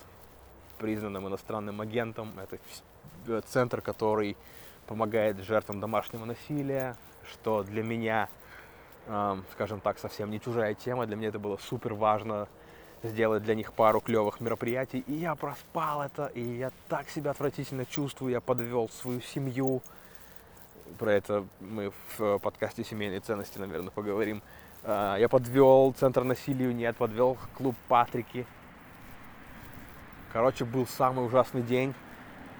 признанным 0.78 1.26
иностранным 1.26 1.80
агентом. 1.80 2.32
Это 2.38 2.58
э, 3.26 3.40
центр, 3.46 3.80
который 3.80 4.36
помогает 4.86 5.38
жертвам 5.40 5.80
домашнего 5.80 6.24
насилия, 6.24 6.96
что 7.32 7.64
для 7.64 7.82
меня, 7.82 8.28
э, 9.06 9.36
скажем 9.52 9.80
так, 9.80 9.98
совсем 9.98 10.30
не 10.30 10.40
чужая 10.40 10.74
тема. 10.74 11.06
Для 11.06 11.16
меня 11.16 11.28
это 11.28 11.40
было 11.40 11.56
супер 11.56 11.94
важно 11.94 12.46
сделать 13.04 13.42
для 13.42 13.54
них 13.54 13.72
пару 13.72 14.00
клевых 14.00 14.40
мероприятий. 14.40 15.04
И 15.06 15.12
я 15.14 15.34
проспал 15.34 16.02
это, 16.02 16.26
и 16.26 16.40
я 16.40 16.72
так 16.88 17.08
себя 17.10 17.30
отвратительно 17.30 17.84
чувствую. 17.84 18.32
Я 18.32 18.40
подвел 18.40 18.88
свою 18.88 19.20
семью. 19.20 19.82
Про 20.98 21.12
это 21.12 21.46
мы 21.60 21.92
в 22.16 22.38
подкасте 22.38 22.84
«Семейные 22.84 23.20
ценности», 23.20 23.58
наверное, 23.58 23.90
поговорим. 23.90 24.42
А, 24.82 25.16
я 25.16 25.28
подвел 25.28 25.94
Центр 25.98 26.24
насилию, 26.24 26.74
нет, 26.74 26.96
подвел 26.96 27.38
клуб 27.56 27.74
Патрики. 27.88 28.46
Короче, 30.32 30.64
был 30.64 30.86
самый 30.86 31.26
ужасный 31.26 31.62
день. 31.62 31.94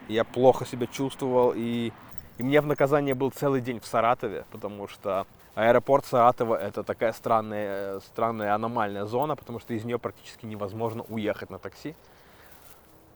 Я 0.09 0.25
плохо 0.25 0.65
себя 0.67 0.87
чувствовал, 0.87 1.53
и, 1.55 1.93
и 2.39 2.43
мне 2.43 2.61
в 2.61 2.67
наказание 2.67 3.15
был 3.15 3.31
целый 3.31 3.61
день 3.61 3.81
в 3.81 3.87
Саратове, 3.87 4.45
потому 4.51 4.89
что 4.89 5.27
аэропорт 5.55 6.05
Саратова 6.05 6.57
это 6.57 6.83
такая 6.83 7.13
странная, 7.13 8.01
странная 8.01 8.55
аномальная 8.55 9.05
зона, 9.05 9.37
потому 9.37 9.61
что 9.61 9.75
из 9.75 9.85
нее 9.85 9.99
практически 9.99 10.47
невозможно 10.47 11.05
уехать 11.09 11.51
на 11.51 11.59
такси. 11.59 11.95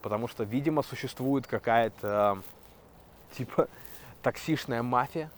Потому 0.02 0.28
что, 0.28 0.44
видимо, 0.44 0.82
существует 0.82 1.46
какая-то 1.46 2.42
типа 3.32 3.68
таксишная 4.22 4.82
мафия. 4.82 5.30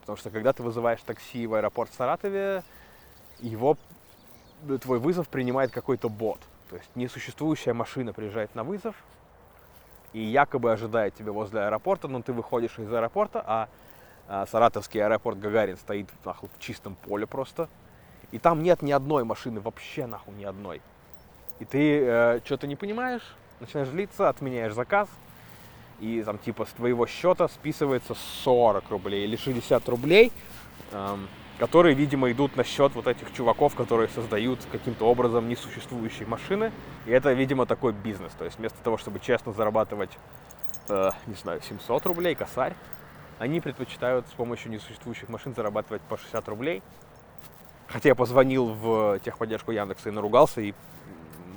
Потому 0.00 0.16
что 0.16 0.30
когда 0.30 0.52
ты 0.52 0.62
вызываешь 0.62 1.00
такси 1.02 1.46
в 1.46 1.54
аэропорт 1.54 1.90
в 1.90 1.94
Саратове, 1.94 2.62
его 3.40 3.76
твой 4.80 4.98
вызов 4.98 5.28
принимает 5.28 5.70
какой-то 5.72 6.08
бот. 6.08 6.40
То 6.70 6.76
есть 6.76 6.88
несуществующая 6.94 7.74
машина 7.74 8.12
приезжает 8.12 8.54
на 8.54 8.64
вызов 8.64 8.96
и 10.12 10.20
якобы 10.20 10.72
ожидает 10.72 11.14
тебя 11.14 11.32
возле 11.32 11.60
аэропорта, 11.60 12.08
но 12.08 12.22
ты 12.22 12.32
выходишь 12.32 12.78
из 12.78 12.90
аэропорта, 12.92 13.44
а, 13.46 13.68
Саратовский 14.28 15.02
аэропорт 15.04 15.38
Гагарин 15.38 15.76
стоит 15.76 16.08
нахуй 16.24 16.48
в 16.56 16.60
чистом 16.60 16.96
поле 16.96 17.26
просто. 17.26 17.68
И 18.32 18.38
там 18.38 18.62
нет 18.62 18.82
ни 18.82 18.90
одной 18.90 19.24
машины, 19.24 19.60
вообще 19.60 20.06
нахуй 20.06 20.34
ни 20.34 20.44
одной. 20.44 20.82
И 21.60 21.64
ты 21.64 22.00
э, 22.00 22.40
что-то 22.44 22.66
не 22.66 22.76
понимаешь, 22.76 23.22
начинаешь 23.60 23.88
злиться, 23.88 24.28
отменяешь 24.28 24.74
заказ, 24.74 25.08
и 26.00 26.22
там 26.22 26.38
типа 26.38 26.66
с 26.66 26.70
твоего 26.70 27.06
счета 27.06 27.48
списывается 27.48 28.14
40 28.44 28.90
рублей 28.90 29.24
или 29.24 29.36
60 29.36 29.88
рублей. 29.88 30.32
Эм, 30.92 31.28
которые, 31.58 31.94
видимо, 31.94 32.30
идут 32.30 32.56
на 32.56 32.64
счет 32.64 32.94
вот 32.94 33.06
этих 33.06 33.32
чуваков, 33.32 33.74
которые 33.74 34.08
создают 34.08 34.60
каким-то 34.70 35.06
образом 35.06 35.48
несуществующие 35.48 36.26
машины. 36.28 36.70
И 37.06 37.10
это, 37.10 37.32
видимо, 37.32 37.66
такой 37.66 37.92
бизнес. 37.92 38.32
То 38.38 38.44
есть 38.44 38.58
вместо 38.58 38.78
того, 38.82 38.98
чтобы 38.98 39.20
честно 39.20 39.52
зарабатывать, 39.52 40.10
э, 40.88 41.10
не 41.26 41.34
знаю, 41.34 41.62
700 41.62 42.04
рублей, 42.06 42.34
косарь, 42.34 42.74
они 43.38 43.60
предпочитают 43.60 44.26
с 44.28 44.32
помощью 44.32 44.70
несуществующих 44.70 45.28
машин 45.28 45.54
зарабатывать 45.54 46.02
по 46.02 46.16
60 46.16 46.48
рублей. 46.48 46.82
Хотя 47.88 48.10
я 48.10 48.14
позвонил 48.14 48.72
в 48.72 49.20
техподдержку 49.20 49.72
Яндекса 49.72 50.08
и 50.08 50.12
наругался, 50.12 50.60
и 50.60 50.74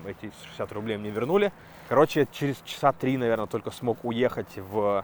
эти 0.06 0.32
60 0.44 0.72
рублей 0.74 0.98
мне 0.98 1.10
вернули. 1.10 1.52
Короче, 1.88 2.28
через 2.32 2.58
часа 2.62 2.92
три, 2.92 3.18
наверное, 3.18 3.48
только 3.48 3.72
смог 3.72 4.04
уехать 4.04 4.58
в 4.58 5.04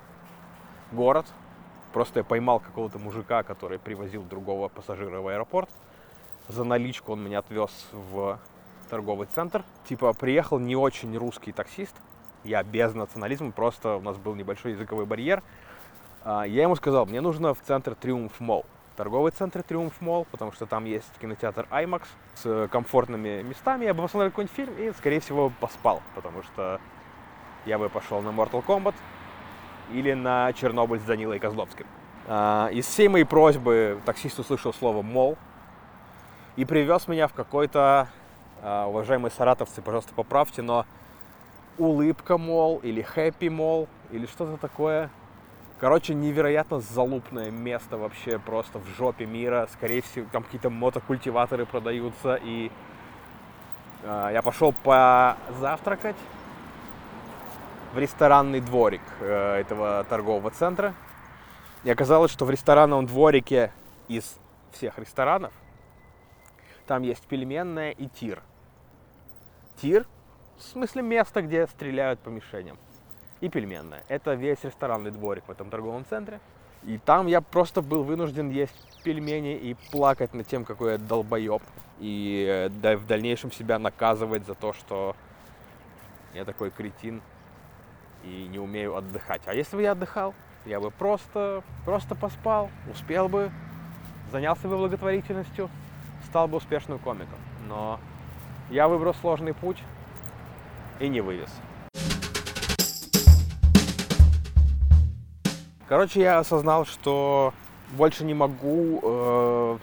город, 0.91 1.25
Просто 1.95 2.19
я 2.19 2.23
поймал 2.25 2.59
какого-то 2.59 2.99
мужика, 2.99 3.41
который 3.43 3.79
привозил 3.79 4.21
другого 4.23 4.67
пассажира 4.67 5.21
в 5.21 5.29
аэропорт. 5.29 5.69
За 6.49 6.65
наличку 6.65 7.13
он 7.13 7.23
меня 7.23 7.39
отвез 7.39 7.71
в 7.93 8.37
торговый 8.89 9.27
центр. 9.33 9.63
Типа 9.87 10.11
приехал 10.11 10.59
не 10.59 10.75
очень 10.75 11.15
русский 11.15 11.53
таксист. 11.53 11.95
Я 12.43 12.63
без 12.63 12.93
национализма, 12.93 13.53
просто 13.53 13.95
у 13.95 14.01
нас 14.01 14.17
был 14.17 14.35
небольшой 14.35 14.73
языковой 14.73 15.05
барьер. 15.05 15.41
А, 16.25 16.43
я 16.43 16.63
ему 16.63 16.75
сказал, 16.75 17.05
мне 17.05 17.21
нужно 17.21 17.53
в 17.53 17.61
центр 17.61 17.93
Триумф 17.95 18.39
Молл. 18.39 18.65
Торговый 18.97 19.31
центр 19.31 19.61
Триумф 19.61 20.01
Молл, 20.01 20.25
потому 20.31 20.51
что 20.51 20.65
там 20.65 20.85
есть 20.85 21.11
кинотеатр 21.21 21.67
IMAX 21.69 22.03
с 22.33 22.67
комфортными 22.69 23.43
местами. 23.43 23.85
Я 23.85 23.93
бы 23.93 24.01
посмотрел 24.01 24.31
какой-нибудь 24.31 24.55
фильм 24.55 24.73
и, 24.77 24.91
скорее 24.93 25.19
всего, 25.19 25.51
поспал, 25.59 26.01
потому 26.15 26.41
что 26.41 26.81
я 27.65 27.77
бы 27.77 27.89
пошел 27.89 28.21
на 28.21 28.29
Mortal 28.29 28.65
Kombat, 28.65 28.95
или 29.91 30.13
на 30.13 30.51
Чернобыль 30.53 30.99
с 30.99 31.03
Данилой 31.03 31.39
Козловским. 31.39 31.85
А, 32.27 32.69
из 32.71 32.87
всей 32.87 33.07
моей 33.07 33.25
просьбы 33.25 34.01
таксист 34.05 34.39
услышал 34.39 34.73
слово 34.73 35.03
«мол» 35.03 35.37
и 36.55 36.65
привез 36.65 37.07
меня 37.07 37.27
в 37.27 37.33
какой-то, 37.33 38.07
а, 38.63 38.87
уважаемые 38.87 39.31
саратовцы, 39.31 39.81
пожалуйста, 39.81 40.13
поправьте, 40.15 40.63
но 40.63 40.85
улыбка 41.77 42.37
мол 42.37 42.79
или 42.79 43.01
хэппи 43.01 43.49
мол 43.49 43.87
или 44.11 44.25
что-то 44.25 44.57
такое. 44.57 45.09
Короче, 45.77 46.13
невероятно 46.13 46.79
залупное 46.79 47.51
место 47.51 47.97
вообще 47.97 48.39
просто 48.39 48.79
в 48.79 48.87
жопе 48.97 49.25
мира. 49.25 49.67
Скорее 49.73 50.01
всего, 50.01 50.25
там 50.31 50.43
какие-то 50.43 50.69
мотокультиваторы 50.69 51.65
продаются. 51.65 52.35
И 52.35 52.71
э, 54.03 54.29
я 54.33 54.41
пошел 54.41 54.73
позавтракать 54.83 56.15
в 57.93 57.99
ресторанный 57.99 58.61
дворик 58.61 59.01
э, 59.19 59.59
этого 59.59 60.05
торгового 60.05 60.49
центра. 60.49 60.93
И 61.83 61.89
оказалось, 61.89 62.31
что 62.31 62.45
в 62.45 62.49
ресторанном 62.49 63.05
дворике 63.05 63.73
из 64.07 64.37
всех 64.71 64.97
ресторанов 64.97 65.51
там 66.87 67.03
есть 67.03 67.27
пельменная 67.27 67.91
и 67.91 68.07
тир. 68.07 68.41
Тир, 69.81 70.07
в 70.57 70.63
смысле 70.63 71.01
место, 71.01 71.41
где 71.41 71.67
стреляют 71.67 72.21
по 72.21 72.29
мишеням. 72.29 72.77
И 73.41 73.49
пельменная. 73.49 74.03
Это 74.07 74.33
весь 74.33 74.63
ресторанный 74.63 75.11
дворик 75.11 75.43
в 75.47 75.51
этом 75.51 75.69
торговом 75.69 76.05
центре. 76.05 76.39
И 76.83 76.97
там 76.99 77.27
я 77.27 77.41
просто 77.41 77.81
был 77.81 78.03
вынужден 78.03 78.49
есть 78.49 78.73
пельмени 79.03 79.55
и 79.55 79.75
плакать 79.91 80.33
над 80.33 80.47
тем, 80.47 80.65
какой 80.65 80.93
я 80.93 80.97
долбоеб. 80.97 81.61
И 81.99 82.69
э, 82.69 82.95
в 82.95 83.07
дальнейшем 83.07 83.51
себя 83.51 83.79
наказывать 83.79 84.45
за 84.45 84.53
то, 84.53 84.73
что 84.73 85.15
я 86.33 86.45
такой 86.45 86.69
кретин 86.69 87.21
и 88.23 88.47
не 88.49 88.59
умею 88.59 88.95
отдыхать. 88.95 89.41
А 89.45 89.53
если 89.53 89.75
бы 89.75 89.81
я 89.81 89.91
отдыхал, 89.91 90.33
я 90.65 90.79
бы 90.79 90.91
просто, 90.91 91.63
просто 91.85 92.15
поспал, 92.15 92.69
успел 92.91 93.29
бы, 93.29 93.51
занялся 94.31 94.67
бы 94.67 94.77
благотворительностью, 94.77 95.69
стал 96.25 96.47
бы 96.47 96.57
успешным 96.57 96.99
комиком. 96.99 97.39
Но 97.67 97.99
я 98.69 98.87
выбрал 98.87 99.13
сложный 99.15 99.53
путь 99.53 99.81
и 100.99 101.07
не 101.07 101.21
вывез. 101.21 101.49
Короче, 105.87 106.21
я 106.21 106.39
осознал, 106.39 106.85
что 106.85 107.53
больше 107.91 108.23
не 108.23 108.33
могу 108.33 108.99
э, 109.03 109.77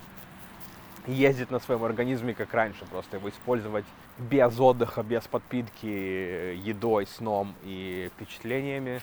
ездить 1.07 1.53
на 1.53 1.61
своем 1.61 1.85
организме 1.85 2.35
как 2.35 2.53
раньше, 2.53 2.85
просто 2.87 3.19
его 3.19 3.29
использовать 3.29 3.85
без 4.19 4.59
отдыха, 4.59 5.05
без 5.05 5.23
подпитки 5.29 6.57
едой, 6.57 7.07
сном 7.07 7.55
и 7.63 8.11
впечатлениями, 8.15 9.01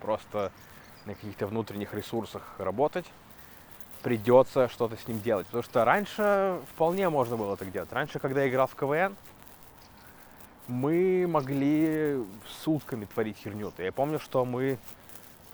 просто 0.00 0.52
на 1.06 1.14
каких-то 1.14 1.46
внутренних 1.46 1.94
ресурсах 1.94 2.42
работать, 2.58 3.06
придется 4.02 4.68
что-то 4.68 4.98
с 4.98 5.08
ним 5.08 5.20
делать. 5.20 5.46
Потому 5.46 5.62
что 5.62 5.82
раньше 5.86 6.60
вполне 6.74 7.08
можно 7.08 7.38
было 7.38 7.56
так 7.56 7.72
делать. 7.72 7.90
Раньше, 7.90 8.18
когда 8.18 8.42
я 8.42 8.50
играл 8.50 8.66
в 8.66 8.74
КВН, 8.74 9.16
мы 10.68 11.26
могли 11.26 12.22
сутками 12.62 13.06
творить 13.06 13.38
херню. 13.38 13.72
Я 13.78 13.92
помню, 13.92 14.18
что 14.18 14.44
мы 14.44 14.78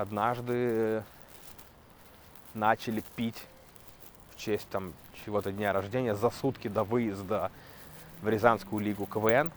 однажды 0.00 1.02
начали 2.54 3.02
пить 3.16 3.42
в 4.34 4.38
честь 4.38 4.68
там 4.70 4.92
чего-то 5.24 5.52
дня 5.52 5.72
рождения 5.72 6.14
за 6.14 6.30
сутки 6.30 6.68
до 6.68 6.84
выезда 6.84 7.50
в 8.22 8.28
Рязанскую 8.28 8.82
лигу 8.82 9.06
КВН. 9.06 9.52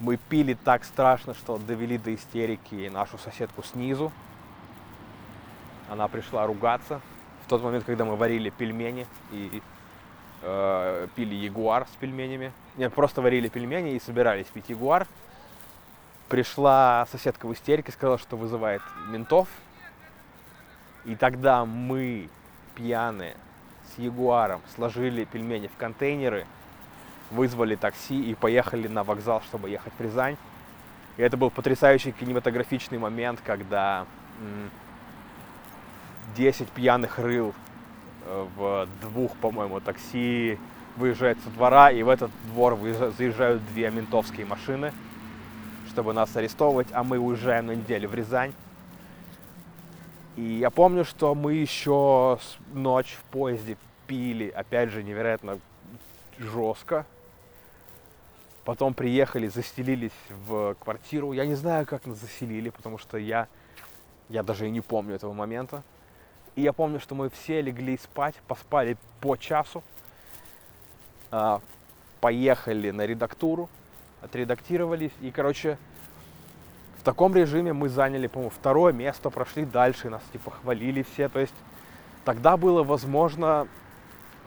Мы 0.00 0.16
пили 0.16 0.54
так 0.54 0.84
страшно, 0.84 1.34
что 1.34 1.58
довели 1.58 1.96
до 1.96 2.14
истерики 2.14 2.88
нашу 2.88 3.18
соседку 3.18 3.62
снизу. 3.62 4.12
Она 5.88 6.08
пришла 6.08 6.46
ругаться. 6.46 7.00
В 7.46 7.48
тот 7.48 7.62
момент, 7.62 7.84
когда 7.84 8.04
мы 8.04 8.16
варили 8.16 8.50
пельмени 8.50 9.06
и 9.30 9.62
э, 10.42 11.08
пили 11.14 11.34
ягуар 11.34 11.86
с 11.86 11.96
пельменями. 11.96 12.52
Нет, 12.76 12.92
просто 12.92 13.22
варили 13.22 13.48
пельмени 13.48 13.92
и 13.92 14.00
собирались 14.00 14.46
пить 14.46 14.68
ягуар. 14.68 15.06
Пришла 16.32 17.06
соседка 17.12 17.46
в 17.46 17.52
истерике, 17.52 17.92
сказала, 17.92 18.18
что 18.18 18.36
вызывает 18.36 18.82
ментов. 19.08 19.48
И 21.04 21.14
тогда 21.14 21.64
мы, 21.64 22.28
пьяные, 22.74 23.36
с 23.94 23.98
ягуаром, 23.98 24.60
сложили 24.74 25.24
пельмени 25.24 25.68
в 25.68 25.76
контейнеры– 25.76 26.46
вызвали 27.32 27.74
такси 27.74 28.20
и 28.20 28.34
поехали 28.34 28.86
на 28.88 29.02
вокзал, 29.02 29.42
чтобы 29.42 29.70
ехать 29.70 29.92
в 29.98 30.02
Рязань. 30.02 30.36
И 31.16 31.22
это 31.22 31.36
был 31.36 31.50
потрясающий 31.50 32.12
кинематографичный 32.12 32.98
момент, 32.98 33.40
когда 33.44 34.06
10 36.36 36.68
пьяных 36.68 37.18
рыл 37.18 37.54
э, 38.24 38.46
в 38.56 38.88
двух, 39.02 39.36
по-моему, 39.36 39.80
такси 39.80 40.58
выезжает 40.96 41.38
со 41.42 41.50
двора, 41.50 41.90
и 41.90 42.02
в 42.02 42.08
этот 42.08 42.30
двор 42.46 42.78
заезжают 43.16 43.62
две 43.72 43.90
ментовские 43.90 44.46
машины, 44.46 44.92
чтобы 45.92 46.14
нас 46.14 46.34
арестовывать, 46.34 46.88
а 46.92 47.04
мы 47.04 47.18
уезжаем 47.18 47.66
на 47.66 47.72
неделю 47.72 48.08
в 48.08 48.14
Рязань. 48.14 48.54
И 50.36 50.42
я 50.42 50.70
помню, 50.70 51.04
что 51.04 51.34
мы 51.34 51.52
еще 51.52 52.38
ночь 52.72 53.18
в 53.20 53.24
поезде 53.30 53.76
пили, 54.06 54.48
опять 54.48 54.88
же, 54.88 55.02
невероятно 55.02 55.58
жестко. 56.38 57.04
Потом 58.64 58.94
приехали, 58.94 59.48
застелились 59.48 60.12
в 60.46 60.74
квартиру. 60.80 61.32
Я 61.32 61.44
не 61.44 61.56
знаю, 61.56 61.84
как 61.84 62.06
нас 62.06 62.16
заселили, 62.18 62.70
потому 62.70 62.96
что 62.96 63.18
я, 63.18 63.46
я 64.30 64.42
даже 64.42 64.68
и 64.68 64.70
не 64.70 64.80
помню 64.80 65.16
этого 65.16 65.34
момента. 65.34 65.82
И 66.56 66.62
я 66.62 66.72
помню, 66.72 67.00
что 67.00 67.14
мы 67.14 67.28
все 67.28 67.60
легли 67.60 67.98
спать, 67.98 68.36
поспали 68.48 68.96
по 69.20 69.36
часу, 69.36 69.82
а, 71.30 71.60
поехали 72.22 72.90
на 72.92 73.04
редактуру, 73.04 73.68
отредактировались. 74.22 75.12
И, 75.20 75.30
короче, 75.30 75.78
в 76.98 77.02
таком 77.02 77.34
режиме 77.34 77.72
мы 77.72 77.88
заняли, 77.88 78.28
по-моему, 78.28 78.50
второе 78.50 78.92
место, 78.92 79.28
прошли 79.30 79.64
дальше, 79.64 80.08
нас 80.08 80.22
типа 80.32 80.52
хвалили 80.52 81.02
все. 81.02 81.28
То 81.28 81.40
есть 81.40 81.54
тогда 82.24 82.56
было 82.56 82.82
возможно 82.82 83.66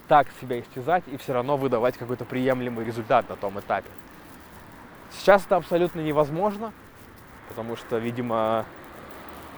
так 0.07 0.27
себя 0.39 0.59
истязать 0.59 1.03
и 1.07 1.17
все 1.17 1.33
равно 1.33 1.57
выдавать 1.57 1.97
какой-то 1.97 2.25
приемлемый 2.25 2.85
результат 2.85 3.27
на 3.29 3.35
том 3.35 3.59
этапе. 3.59 3.89
Сейчас 5.11 5.45
это 5.45 5.55
абсолютно 5.55 6.01
невозможно, 6.01 6.71
потому 7.49 7.75
что, 7.75 7.97
видимо, 7.97 8.65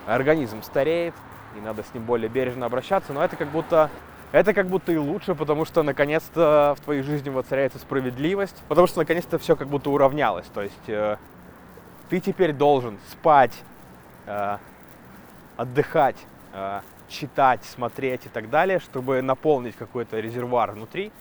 организм 0.06 0.62
стареет, 0.64 1.14
и 1.58 1.62
надо 1.62 1.84
с 1.84 1.94
ним 1.94 2.04
более 2.04 2.30
бережно 2.30 2.66
обращаться, 2.66 3.14
но 3.14 3.24
это 3.24 3.36
как 3.36 3.50
будто 3.50 3.90
это 4.32 4.54
как 4.54 4.68
будто 4.68 4.92
и 4.92 4.98
лучше, 4.98 5.36
потому 5.36 5.66
что 5.66 5.84
наконец-то 5.84 6.76
в 6.78 6.82
твоей 6.82 7.02
жизни 7.02 7.30
воцаряется 7.30 7.80
справедливость, 7.80 8.62
потому 8.68 8.88
что 8.88 9.00
наконец-то 9.00 9.40
все 9.40 9.56
как 9.56 9.68
будто 9.68 9.90
уравнялось. 9.90 10.46
То 10.54 10.64
есть 10.64 10.88
э, 10.90 11.18
ты 12.10 12.20
теперь 12.20 12.52
должен 12.52 13.00
спать, 13.10 13.54
э, 14.26 14.58
отдыхать, 15.56 16.18
э, 16.54 16.82
читать, 17.08 17.64
смотреть 17.64 18.26
и 18.26 18.30
так 18.30 18.50
далее, 18.50 18.80
чтобы 18.80 19.22
наполнить 19.22 19.76
какой-то 19.78 20.20
резервуар 20.20 20.72
внутри, 20.72 21.12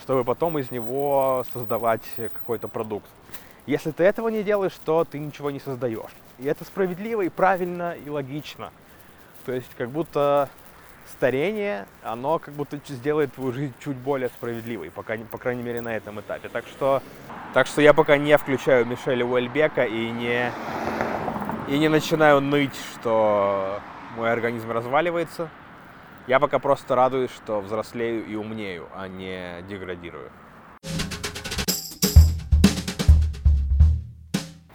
чтобы 0.00 0.22
потом 0.22 0.58
из 0.58 0.70
него 0.70 1.44
создавать 1.52 2.02
какой-то 2.16 2.68
продукт. 2.68 3.08
Если 3.66 3.90
ты 3.90 4.04
этого 4.04 4.28
не 4.28 4.44
делаешь, 4.44 4.76
то 4.84 5.04
ты 5.04 5.18
ничего 5.18 5.50
не 5.50 5.60
создаешь. 5.60 6.12
И 6.38 6.46
это 6.46 6.64
справедливо, 6.64 7.22
и 7.22 7.28
правильно, 7.28 7.92
и 7.92 8.08
логично. 8.08 8.70
То 9.46 9.52
есть 9.52 9.70
как 9.76 9.90
будто 9.90 10.48
старение, 11.12 11.86
оно 12.02 12.38
как 12.38 12.54
будто 12.54 12.78
сделает 12.88 13.32
твою 13.34 13.52
жизнь 13.52 13.74
чуть 13.82 13.96
более 13.96 14.28
справедливой, 14.28 14.90
пока, 14.90 15.16
по 15.30 15.38
крайней 15.38 15.62
мере, 15.62 15.80
на 15.80 15.96
этом 15.96 16.20
этапе. 16.20 16.48
Так 16.48 16.66
что, 16.66 17.02
так 17.54 17.66
что 17.66 17.80
я 17.80 17.94
пока 17.94 18.16
не 18.16 18.36
включаю 18.36 18.84
Мишеля 18.84 19.24
Уэльбека 19.24 19.84
и 19.84 20.10
не, 20.10 20.52
и 21.68 21.78
не 21.78 21.88
начинаю 21.88 22.40
ныть, 22.40 22.74
что 22.94 23.80
мой 24.16 24.32
организм 24.32 24.70
разваливается. 24.70 25.48
Я 26.26 26.38
пока 26.38 26.58
просто 26.58 26.94
радуюсь, 26.94 27.32
что 27.32 27.60
взрослею 27.60 28.24
и 28.26 28.34
умнею, 28.34 28.88
а 28.94 29.08
не 29.08 29.62
деградирую. 29.68 30.30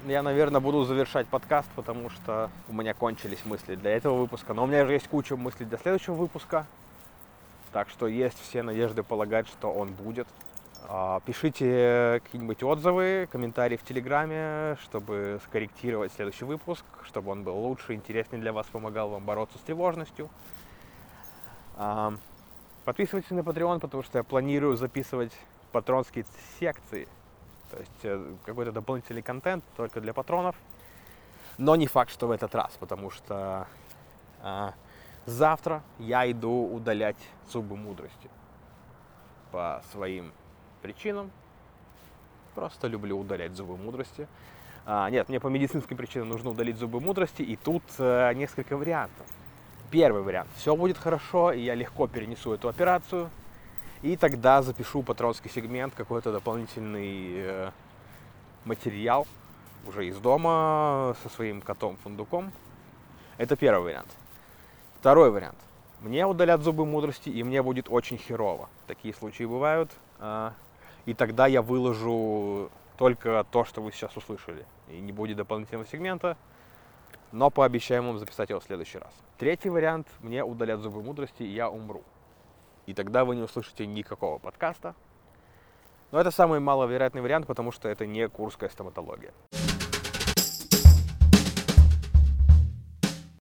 Я, 0.10 0.24
наверное, 0.24 0.62
буду 0.62 0.84
завершать 0.84 1.28
подкаст, 1.28 1.70
потому 1.76 2.10
что 2.10 2.50
у 2.68 2.74
меня 2.74 2.94
кончились 2.94 3.46
мысли 3.46 3.76
для 3.76 3.92
этого 3.92 4.18
выпуска. 4.18 4.54
Но 4.54 4.64
у 4.64 4.68
меня 4.68 4.86
же 4.86 4.94
есть 4.94 5.08
куча 5.08 5.36
мыслей 5.36 5.66
для 5.66 5.78
следующего 5.78 6.14
выпуска. 6.16 6.66
Так 7.74 7.90
что 7.90 8.08
есть 8.08 8.40
все 8.42 8.64
надежды 8.64 9.04
полагать, 9.04 9.48
что 9.48 9.72
он 9.72 9.90
будет. 9.90 10.28
А, 10.90 11.20
пишите 11.26 12.22
какие-нибудь 12.24 12.64
отзывы, 12.64 13.28
комментарии 13.32 13.76
в 13.76 13.84
Телеграме, 13.84 14.78
чтобы 14.84 15.42
скорректировать 15.46 16.14
следующий 16.14 16.46
выпуск, 16.46 16.86
чтобы 17.04 17.32
он 17.32 17.44
был 17.44 17.58
лучше, 17.58 17.94
интереснее 17.94 18.42
для 18.42 18.54
вас, 18.54 18.68
помогал 18.68 19.10
вам 19.10 19.26
бороться 19.26 19.58
с 19.58 19.62
тревожностью. 19.62 20.30
А, 21.76 22.14
подписывайтесь 22.86 23.32
на 23.32 23.42
Patreon, 23.42 23.80
потому 23.80 24.04
что 24.04 24.20
я 24.20 24.24
планирую 24.24 24.78
записывать 24.78 25.34
патронские 25.72 26.26
секции 26.60 27.08
то 27.70 27.78
есть 27.80 28.00
э, 28.04 28.36
какой-то 28.46 28.72
дополнительный 28.72 29.22
контент 29.22 29.64
только 29.76 30.02
для 30.02 30.14
патронов. 30.14 30.56
Но 31.58 31.76
не 31.76 31.88
факт, 31.88 32.12
что 32.12 32.28
в 32.28 32.32
этот 32.32 32.54
раз, 32.54 32.78
потому 32.80 33.10
что 33.10 33.68
а, 34.42 34.74
завтра 35.26 35.82
я 35.98 36.30
иду 36.30 36.72
удалять 36.72 37.18
зубы 37.50 37.76
мудрости 37.76 38.30
по 39.52 39.82
своим 39.92 40.32
причинам. 40.82 41.32
Просто 42.54 42.88
люблю 42.88 43.20
удалять 43.20 43.54
зубы 43.54 43.76
мудрости. 43.76 44.28
А, 44.86 45.10
нет, 45.10 45.30
мне 45.30 45.40
по 45.40 45.48
медицинским 45.48 45.98
причинам 45.98 46.30
нужно 46.30 46.52
удалить 46.52 46.78
зубы 46.78 47.02
мудрости, 47.02 47.42
и 47.42 47.56
тут 47.56 47.84
а, 47.98 48.32
несколько 48.34 48.78
вариантов. 48.78 49.26
Первый 49.90 50.22
вариант. 50.22 50.50
Все 50.56 50.76
будет 50.76 50.98
хорошо, 50.98 51.52
и 51.52 51.62
я 51.62 51.74
легко 51.74 52.08
перенесу 52.08 52.54
эту 52.54 52.70
операцию. 52.70 53.30
И 54.04 54.16
тогда 54.16 54.62
запишу 54.62 55.02
патронский 55.02 55.50
сегмент, 55.50 55.96
какой-то 55.96 56.32
дополнительный 56.32 57.32
э, 57.38 57.72
материал 58.64 59.26
уже 59.88 60.08
из 60.08 60.18
дома 60.20 61.16
со 61.24 61.30
своим 61.30 61.62
котом-фундуком. 61.62 62.52
Это 63.40 63.56
первый 63.56 63.86
вариант. 63.86 64.10
Второй 65.00 65.32
вариант. 65.32 65.58
Мне 66.02 66.28
удалят 66.28 66.62
зубы 66.62 66.86
мудрости, 66.86 67.30
и 67.30 67.44
мне 67.44 67.64
будет 67.64 67.90
очень 67.90 68.20
херово. 68.20 68.70
Такие 68.86 69.16
случаи 69.16 69.46
бывают. 69.46 69.90
Э, 70.20 70.52
и 71.08 71.16
тогда 71.16 71.48
я 71.48 71.64
выложу 71.64 72.70
только 73.00 73.48
то, 73.50 73.66
что 73.66 73.82
вы 73.82 73.92
сейчас 73.92 74.16
услышали. 74.16 74.64
И 74.90 75.00
не 75.00 75.12
будет 75.12 75.38
дополнительного 75.38 75.88
сегмента, 75.88 76.38
но 77.32 77.50
пообещаем 77.50 78.06
вам 78.06 78.20
записать 78.20 78.52
его 78.52 78.60
в 78.60 78.64
следующий 78.64 79.00
раз. 79.00 79.12
Третий 79.40 79.70
вариант. 79.70 80.08
Мне 80.20 80.44
удалят 80.44 80.82
зубы 80.82 81.02
мудрости, 81.02 81.42
и 81.42 81.52
я 81.52 81.68
умру 81.68 82.04
и 82.88 82.94
тогда 82.94 83.26
вы 83.26 83.36
не 83.36 83.44
услышите 83.44 83.86
никакого 83.86 84.40
подкаста. 84.40 84.96
Но 86.12 86.20
это 86.20 86.32
самый 86.32 86.60
маловероятный 86.60 87.22
вариант, 87.22 87.46
потому 87.46 87.72
что 87.72 87.90
это 87.90 88.08
не 88.08 88.28
курская 88.30 88.70
стоматология. 88.70 89.34